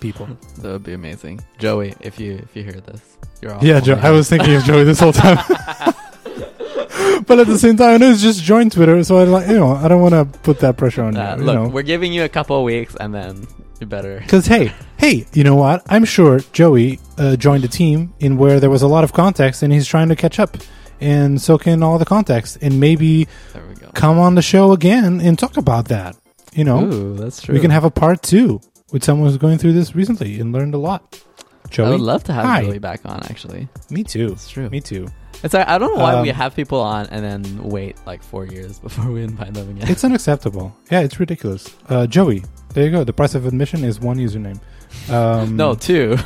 [0.00, 0.26] people.
[0.58, 1.94] that would be amazing, Joey.
[2.00, 3.66] If you if you hear this, you're awesome.
[3.66, 3.94] Yeah, Joe.
[4.00, 5.38] I was thinking of Joey this whole time.
[7.26, 9.54] but at the same time, I know it's just join Twitter, so I like you
[9.58, 11.44] know I don't want to put that pressure on Uh, you.
[11.44, 11.68] look, you know.
[11.68, 13.46] we're giving you a couple of weeks, and then
[13.80, 14.20] you better.
[14.24, 15.82] Because hey, hey, you know what?
[15.88, 19.62] I'm sure Joey uh, joined a team in where there was a lot of context,
[19.62, 20.56] and he's trying to catch up
[21.00, 23.90] and soak in all the context, and maybe There we go.
[23.94, 26.16] come on the show again and talk about that.
[26.52, 27.54] You know, Ooh, that's true.
[27.54, 28.60] we can have a part two
[28.92, 31.22] with someone who's going through this recently and learned a lot.
[31.70, 32.62] Joey, I would love to have Hi.
[32.64, 33.22] Joey back on.
[33.30, 34.32] Actually, me too.
[34.32, 34.68] it's true.
[34.68, 35.06] Me too.
[35.44, 38.22] It's like I don't know why we Um, have people on and then wait like
[38.22, 39.88] four years before we invite them again.
[39.88, 40.76] It's unacceptable.
[40.90, 41.74] Yeah, it's ridiculous.
[41.88, 42.42] Uh, Joey,
[42.72, 43.04] there you go.
[43.04, 44.60] The price of admission is one username.
[45.08, 46.16] Um, no, two.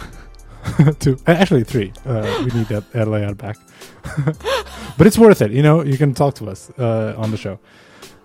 [0.99, 1.19] two.
[1.27, 1.93] Actually, three.
[2.05, 3.57] Uh, we need that, that layout back.
[4.99, 5.51] but it's worth it.
[5.51, 7.59] You know, you can talk to us uh, on the show.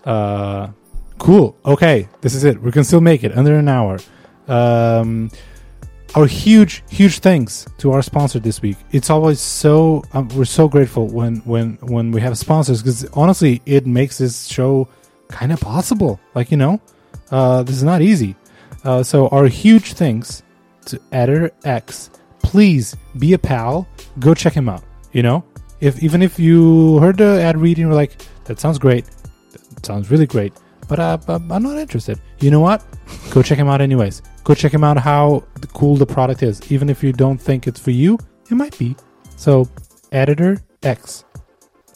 [0.06, 0.70] Uh,
[1.18, 1.58] cool.
[1.66, 2.62] Okay, this is it.
[2.62, 4.00] We can still make it under an hour.
[4.48, 5.30] Um,
[6.16, 8.78] our huge, huge thanks to our sponsor this week.
[8.92, 13.62] It's always so um, we're so grateful when when when we have sponsors because honestly,
[13.66, 14.88] it makes this show
[15.28, 16.20] kind of possible.
[16.34, 16.82] Like you know,
[17.32, 18.36] uh, this is not easy.
[18.84, 20.44] Uh, so our huge thanks
[20.86, 22.10] to Editor X.
[22.42, 23.88] Please be a pal.
[24.20, 24.84] Go check him out.
[25.12, 25.44] You know,
[25.80, 29.06] if even if you heard the ad reading, were like, "That sounds great,"
[29.52, 30.54] that sounds really great,
[30.88, 32.20] but uh, I'm I'm not interested.
[32.40, 32.84] You know what?
[33.32, 34.22] Go check him out anyways.
[34.44, 34.98] Go check him out.
[34.98, 36.72] How cool the product is.
[36.72, 38.18] Even if you don't think it's for you,
[38.50, 38.96] it might be.
[39.36, 39.70] So,
[40.12, 41.26] Editor X,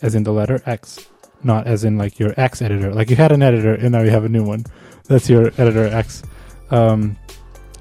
[0.01, 1.07] as in the letter X,
[1.43, 2.93] not as in like your X editor.
[2.93, 4.65] Like you had an editor and now you have a new one.
[5.06, 6.24] That's your editor X.
[6.72, 7.18] Um,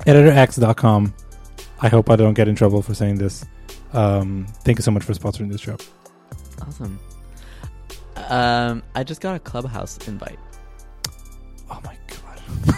[0.01, 1.14] EditorX.com.
[1.81, 3.45] I hope I don't get in trouble for saying this.
[3.93, 5.77] Um, thank you so much for sponsoring this show.
[6.61, 6.99] Awesome.
[8.29, 10.39] Um, I just got a clubhouse invite.
[11.70, 12.77] Oh my god.